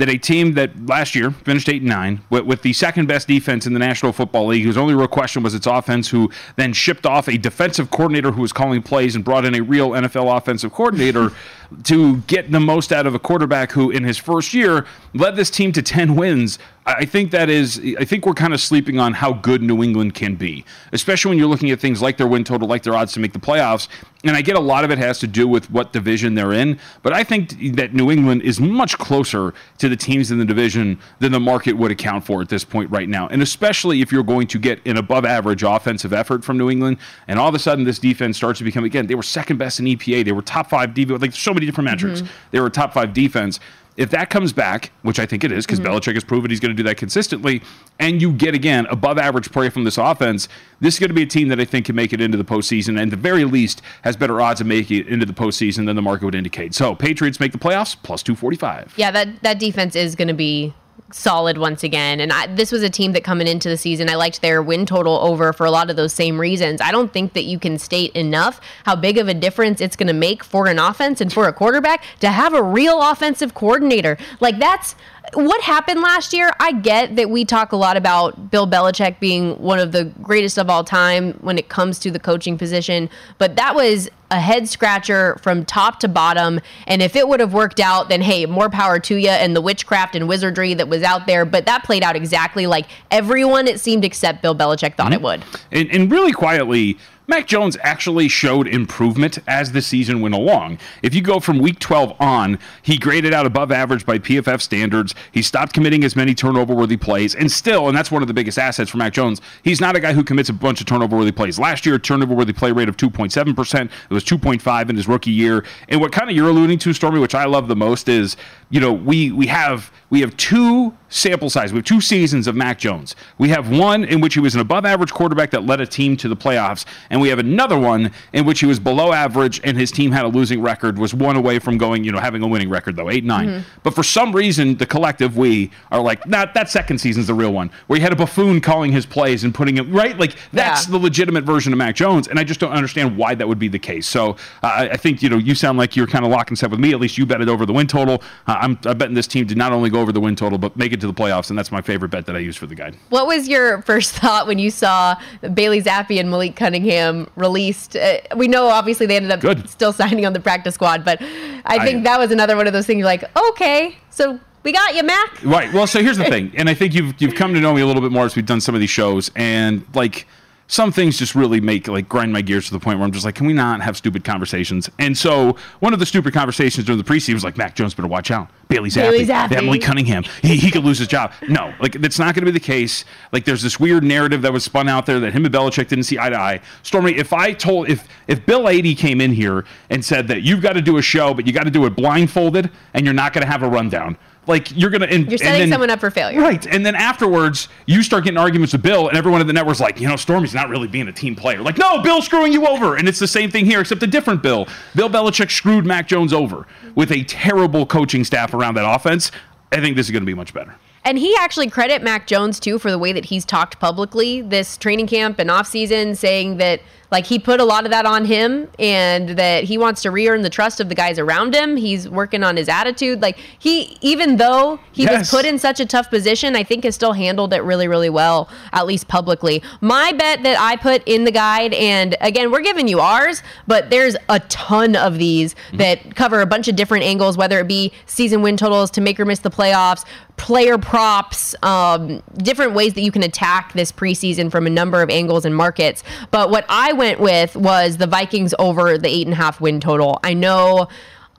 [0.00, 3.28] that a team that last year finished eight and nine with, with, the second best
[3.28, 6.72] defense in the National Football League, whose only real question was its offense, who then
[6.72, 10.36] shipped off a defensive coordinator who was calling plays and brought in a real NFL
[10.36, 11.30] offensive coordinator
[11.84, 15.50] to get the most out of a quarterback who, in his first year, led this
[15.50, 16.58] team to 10 wins.
[16.86, 20.14] I think that is, I think we're kind of sleeping on how good New England
[20.14, 23.12] can be, especially when you're looking at things like their win total, like their odds
[23.12, 23.86] to make the playoffs.
[24.24, 26.78] And I get a lot of it has to do with what division they're in,
[27.02, 30.98] but I think that New England is much closer to the teams in the division
[31.20, 33.28] than the market would account for at this point right now.
[33.28, 36.96] And especially if you're going to get an above average offensive effort from New England,
[37.28, 39.80] and all of a sudden this defense starts to become, again, they were second best
[39.80, 42.22] in EPA, they were top five DV, like so many different metrics.
[42.22, 42.32] Mm-hmm.
[42.50, 43.60] They were top five defense.
[43.96, 45.92] If that comes back, which I think it is, because mm-hmm.
[45.92, 47.62] Belichick has proven he's going to do that consistently,
[47.98, 50.48] and you get again above average play from this offense,
[50.80, 52.44] this is going to be a team that I think can make it into the
[52.44, 55.86] postseason, and at the very least has better odds of making it into the postseason
[55.86, 56.74] than the market would indicate.
[56.74, 58.94] So Patriots make the playoffs plus two forty five.
[58.96, 60.72] Yeah, that that defense is going to be
[61.12, 62.20] solid once again.
[62.20, 64.86] And I, this was a team that coming into the season, I liked their win
[64.86, 66.80] total over for a lot of those same reasons.
[66.80, 70.06] I don't think that you can state enough how big of a difference it's going
[70.08, 74.16] to make for an offense and for a quarterback to have a real offensive coordinator.
[74.40, 74.94] Like that's
[75.34, 79.56] what happened last year, I get that we talk a lot about Bill Belichick being
[79.60, 83.08] one of the greatest of all time when it comes to the coaching position,
[83.38, 86.60] but that was a head scratcher from top to bottom.
[86.86, 89.60] And if it would have worked out, then hey, more power to you and the
[89.60, 91.44] witchcraft and wizardry that was out there.
[91.44, 95.12] But that played out exactly like everyone, it seemed, except Bill Belichick thought mm-hmm.
[95.14, 95.44] it would.
[95.72, 96.98] And, and really quietly,
[97.30, 100.80] Mac Jones actually showed improvement as the season went along.
[101.00, 105.14] If you go from week 12 on, he graded out above average by PFF standards.
[105.30, 107.36] He stopped committing as many turnover worthy plays.
[107.36, 110.00] And still, and that's one of the biggest assets for Mac Jones, he's not a
[110.00, 111.56] guy who commits a bunch of turnover worthy plays.
[111.56, 113.84] Last year, turnover worthy play rate of 2.7%.
[113.84, 115.64] It was 2.5 in his rookie year.
[115.88, 118.36] And what kind of you're alluding to, Stormy, which I love the most, is
[118.70, 121.72] you know, we we have we have two sample size.
[121.72, 123.16] We have two seasons of Mac Jones.
[123.36, 126.16] We have one in which he was an above average quarterback that led a team
[126.18, 129.76] to the playoffs, and we have another one in which he was below average and
[129.76, 132.46] his team had a losing record, was one away from going, you know, having a
[132.46, 133.68] winning record though, eight 9 mm-hmm.
[133.82, 137.52] But for some reason, the collective we are like, not that second season's the real
[137.52, 140.16] one, where he had a buffoon calling his plays and putting it right.
[140.16, 140.92] Like that's yeah.
[140.92, 143.68] the legitimate version of Mac Jones, and I just don't understand why that would be
[143.68, 144.06] the case.
[144.06, 146.80] So uh, I think you know you sound like you're kind of locking step with
[146.80, 146.92] me.
[146.92, 148.22] At least you bet it over the win total.
[148.46, 150.76] Uh, I'm, I'm betting this team to not only go over the win total, but
[150.76, 152.74] make it to the playoffs, and that's my favorite bet that I use for the
[152.74, 152.96] guide.
[153.08, 155.16] What was your first thought when you saw
[155.54, 157.96] Bailey Zappe and Malik Cunningham released?
[157.96, 159.68] Uh, we know obviously they ended up Good.
[159.68, 161.20] still signing on the practice squad, but
[161.64, 162.98] I think I, that was another one of those things.
[162.98, 165.42] You're like, okay, so we got you, Mac.
[165.42, 165.72] Right.
[165.72, 167.86] Well, so here's the thing, and I think you've you've come to know me a
[167.86, 170.26] little bit more as we've done some of these shows, and like
[170.70, 173.24] some things just really make like grind my gears to the point where I'm just
[173.24, 174.88] like, can we not have stupid conversations?
[175.00, 178.06] And so one of the stupid conversations during the preseason was like, Mac Jones better
[178.06, 178.48] watch out.
[178.68, 179.52] Bailey Zappe, Bailey Zappe.
[179.52, 181.32] Emily Cunningham, he, he could lose his job.
[181.48, 183.04] No, like that's not going to be the case.
[183.32, 186.04] Like there's this weird narrative that was spun out there that him and Belichick didn't
[186.04, 186.60] see eye to eye.
[186.84, 190.62] Stormy, if I told if if Bill Adee came in here and said that you've
[190.62, 193.32] got to do a show, but you got to do it blindfolded and you're not
[193.32, 194.16] going to have a rundown,
[194.46, 196.40] like you're gonna and, you're setting then, someone up for failure.
[196.40, 199.80] Right and then afterwards you start getting arguments with bill and everyone at the network's
[199.80, 201.60] like you know stormy's not really being a team player.
[201.60, 204.42] Like no bill's screwing you over and it's the same thing here except a different
[204.42, 204.66] bill.
[204.94, 209.30] Bill belichick screwed mac jones over with a terrible coaching staff around that offense.
[209.72, 210.74] I think this is going to be much better
[211.04, 214.76] And he actually credit Mac Jones too for the way that he's talked publicly this
[214.76, 216.80] training camp and offseason, saying that
[217.10, 220.42] like he put a lot of that on him and that he wants to re-earn
[220.42, 221.76] the trust of the guys around him.
[221.76, 223.20] He's working on his attitude.
[223.20, 225.18] Like he even though he Yes.
[225.18, 228.10] was put in such a tough position, I think has still handled it really, really
[228.10, 229.62] well, at least publicly.
[229.80, 233.90] My bet that I put in the guide, and again, we're giving you ours, but
[233.90, 235.78] there's a ton of these mm-hmm.
[235.78, 239.18] that cover a bunch of different angles, whether it be season win totals to make
[239.18, 240.04] or miss the playoffs,
[240.40, 245.10] player props, um, different ways that you can attack this preseason from a number of
[245.10, 246.02] angles and markets.
[246.30, 249.80] But what I went with was the Vikings over the eight and a half win
[249.80, 250.18] total.
[250.24, 250.88] I know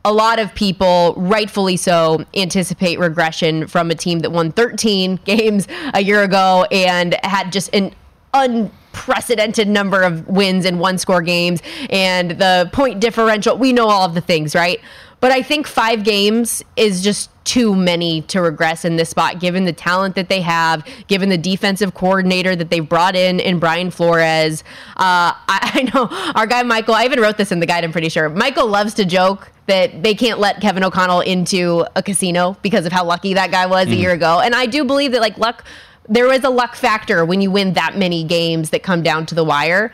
[0.06, 5.68] a lot of people, rightfully so, anticipate regression from a team that won 13 games
[5.96, 7.96] a year ago and had just an
[8.36, 13.58] unprecedented number of wins in one score games and the point differential.
[13.58, 14.80] We know all of the things, right?
[15.22, 19.66] But I think five games is just too many to regress in this spot, given
[19.66, 23.92] the talent that they have, given the defensive coordinator that they've brought in in Brian
[23.92, 24.64] Flores.
[24.98, 25.44] Uh, I,
[25.76, 28.30] I know our guy Michael, I even wrote this in the guide, I'm pretty sure.
[28.30, 32.92] Michael loves to joke that they can't let Kevin O'Connell into a casino because of
[32.92, 34.40] how lucky that guy was a year ago.
[34.40, 35.64] And I do believe that, like, luck,
[36.10, 39.36] there is a luck factor when you win that many games that come down to
[39.36, 39.94] the wire.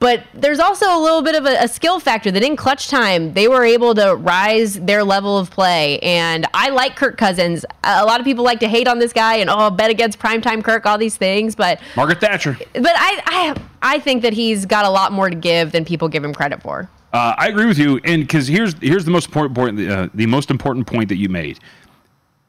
[0.00, 3.32] But there's also a little bit of a, a skill factor that in clutch time,
[3.32, 5.98] they were able to rise their level of play.
[6.00, 7.64] And I like Kirk Cousins.
[7.82, 10.62] A lot of people like to hate on this guy and, oh, bet against primetime
[10.62, 11.56] Kirk, all these things.
[11.56, 12.56] But Margaret Thatcher.
[12.74, 16.08] but I, I, I think that he's got a lot more to give than people
[16.08, 16.88] give him credit for.
[17.12, 20.50] Uh, I agree with you, and because here's here's the most important uh, the most
[20.50, 21.58] important point that you made.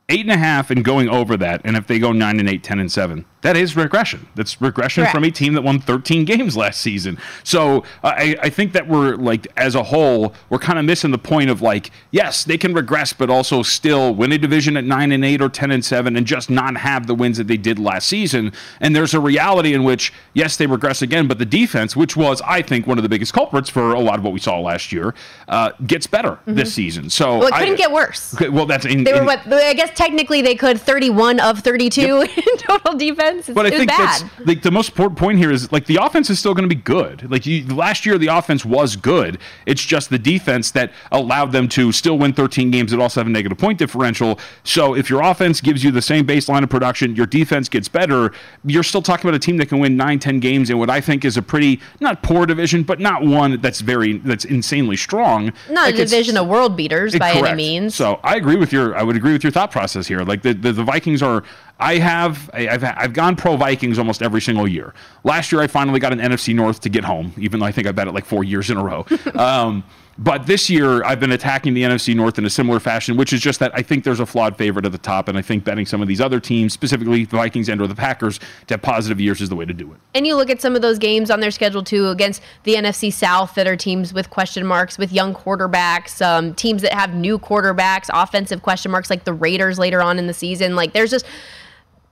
[0.10, 2.64] Eight and a half and going over that, and if they go nine and eight,
[2.64, 4.28] 10 and seven, that is regression.
[4.36, 5.16] That's regression Correct.
[5.16, 7.18] from a team that won 13 games last season.
[7.46, 11.12] So uh, I, I think that we're like, as a whole, we're kind of missing
[11.12, 14.84] the point of like, yes, they can regress, but also still win a division at
[14.84, 17.56] nine and eight or 10 and seven and just not have the wins that they
[17.56, 18.52] did last season.
[18.82, 22.42] And there's a reality in which, yes, they regress again, but the defense, which was,
[22.42, 24.92] I think, one of the biggest culprits for a lot of what we saw last
[24.92, 25.14] year,
[25.48, 27.10] uh, gets better this season.
[27.10, 27.40] So Mm-hmm.
[27.40, 28.36] Well, it couldn't get worse.
[28.52, 29.48] Well, that's in, They were in- what?
[29.48, 33.50] I guess technically they could 31 of 32 in total defense.
[33.50, 34.22] It's- But I it think bad.
[34.22, 36.74] that's like the most important point here is like the offense is still going to
[36.74, 37.30] be good.
[37.30, 39.40] Like you, last year, the offense was good.
[39.66, 43.28] It's just the defense that allowed them to still win 13 games that also have
[43.28, 44.40] a negative point differential.
[44.64, 48.32] So if your offense gives you the same baseline of production, your defense gets better.
[48.64, 51.02] You're still talking about a team that can win nine, 10 games in what I
[51.02, 55.52] think is a pretty not poor division, but not one that's very that's insanely strong.
[55.70, 57.96] Not Like, a division of world beaters by any means.
[57.96, 58.96] So I agree with your.
[58.98, 60.20] I would agree with your thought process here.
[60.20, 61.44] Like the the, the Vikings are.
[61.80, 62.50] I have.
[62.54, 64.94] I- I've I've gone pro Vikings almost every single year.
[65.24, 67.88] Last year I finally got an NFC North to get home, even though I think
[67.88, 69.06] I bet it like four years in a row.
[69.36, 69.84] um,
[70.22, 73.40] but this year I've been attacking the NFC North in a similar fashion, which is
[73.40, 75.86] just that I think there's a flawed favorite at the top, and I think betting
[75.86, 79.22] some of these other teams, specifically the Vikings and or the Packers, to have positive
[79.22, 80.00] years is the way to do it.
[80.14, 83.14] And you look at some of those games on their schedule too against the NFC
[83.14, 87.40] South that are teams with question marks, with young quarterbacks, um, teams that have new
[87.40, 90.76] quarterbacks, offensive question marks like the Raiders later on in the season.
[90.76, 91.26] Like there's just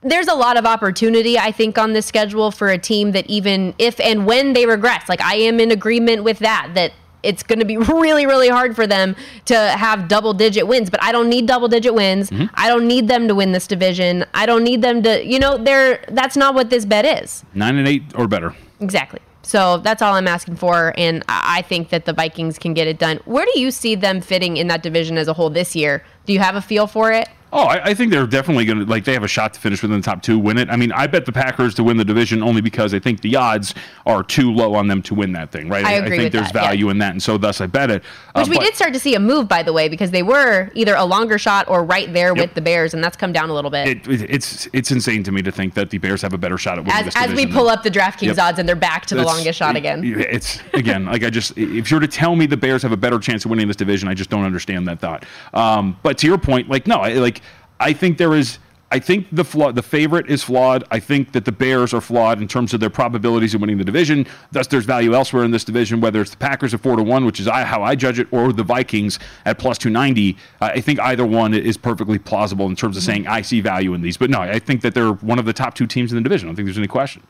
[0.02, 3.74] there's a lot of opportunity, I think, on this schedule for a team that even
[3.78, 6.92] if and when they regress, like I am in agreement with that, that
[7.22, 10.90] it's going to be really, really hard for them to have double digit wins.
[10.90, 12.30] But I don't need double digit wins.
[12.30, 12.54] Mm-hmm.
[12.54, 14.24] I don't need them to win this division.
[14.34, 17.44] I don't need them to, you know, they're that's not what this bet is.
[17.54, 18.54] Nine and eight or better.
[18.80, 19.20] Exactly.
[19.42, 22.86] So that's all I'm asking for, and I I think that the Vikings can get
[22.86, 23.18] it done.
[23.24, 26.04] Where do you see them fitting in that division as a whole this year?
[26.26, 27.28] Do you have a feel for it?
[27.52, 29.80] Oh, I, I think they're definitely going to like they have a shot to finish
[29.82, 30.68] within the top two, win it.
[30.68, 33.36] I mean, I bet the Packers to win the division only because I think the
[33.36, 33.74] odds
[34.06, 35.84] are too low on them to win that thing, right?
[35.84, 36.68] I agree think with there's that, yeah.
[36.68, 38.02] value in that, and so thus I bet it.
[38.34, 40.22] Uh, Which we but- did start to see a move, by the way, because they
[40.22, 42.36] were either a longer shot or right there Yep.
[42.36, 43.88] with the Bears, and that's come down a little bit.
[43.88, 46.58] It, it, it's it's insane to me to think that the Bears have a better
[46.58, 48.38] shot at winning as this as we pull up the DraftKings Yep.
[48.38, 50.02] odds and they're back to the longest shot again.
[50.04, 53.18] It's again like I just if you're to tell me the Bears have a better
[53.18, 55.24] chance of winning this division, I just don't understand that thought.
[55.54, 57.37] Um, but to your point, like no, like
[57.80, 58.58] I think there is.
[58.90, 60.82] I think the flaw, the favorite is flawed.
[60.90, 63.84] I think that the Bears are flawed in terms of their probabilities of winning the
[63.84, 64.26] division.
[64.50, 67.26] Thus, there's value elsewhere in this division, whether it's the Packers at four to one,
[67.26, 70.38] which is how I judge it, or the Vikings at plus two ninety.
[70.60, 73.92] Uh, I think either one is perfectly plausible in terms of saying I see value
[73.92, 74.16] in these.
[74.16, 76.46] But no, I think that they're one of the top two teams in the division.
[76.46, 77.22] I don't think there's any question.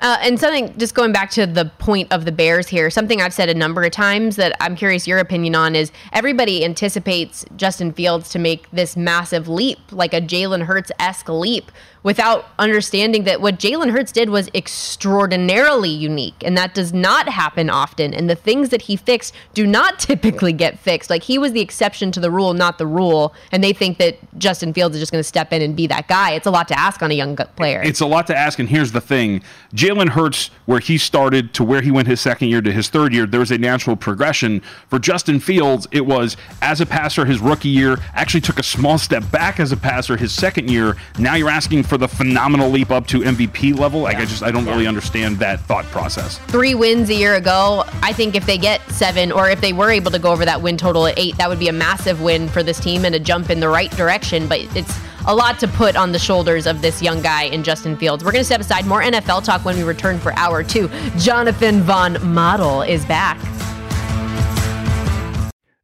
[0.00, 3.34] Uh, and something, just going back to the point of the Bears here, something I've
[3.34, 7.92] said a number of times that I'm curious your opinion on is everybody anticipates Justin
[7.92, 11.70] Fields to make this massive leap, like a Jalen Hurts esque leap
[12.06, 16.36] without understanding that what Jalen Hurts did was extraordinarily unique.
[16.44, 18.14] And that does not happen often.
[18.14, 21.10] And the things that he fixed do not typically get fixed.
[21.10, 23.34] Like he was the exception to the rule, not the rule.
[23.50, 26.06] And they think that Justin Fields is just going to step in and be that
[26.06, 26.30] guy.
[26.30, 27.82] It's a lot to ask on a young player.
[27.82, 28.60] It's a lot to ask.
[28.60, 29.42] And here's the thing
[29.74, 33.12] Jalen Hurts, where he started to where he went his second year to his third
[33.12, 34.62] year, there was a natural progression.
[34.86, 38.96] For Justin Fields, it was as a passer his rookie year, actually took a small
[38.96, 40.96] step back as a passer his second year.
[41.18, 44.00] Now you're asking for the phenomenal leap up to MVP level.
[44.00, 46.38] Like, I just, I don't really understand that thought process.
[46.48, 47.84] Three wins a year ago.
[48.02, 50.62] I think if they get seven, or if they were able to go over that
[50.62, 53.20] win total at eight, that would be a massive win for this team and a
[53.20, 54.46] jump in the right direction.
[54.46, 57.96] But it's a lot to put on the shoulders of this young guy in Justin
[57.96, 58.24] Fields.
[58.24, 58.86] We're going to step aside.
[58.86, 60.88] More NFL talk when we return for hour two.
[61.16, 63.38] Jonathan Von Tobel is back.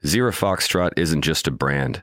[0.04, 2.02] Zero Foxtrot isn't just a brand,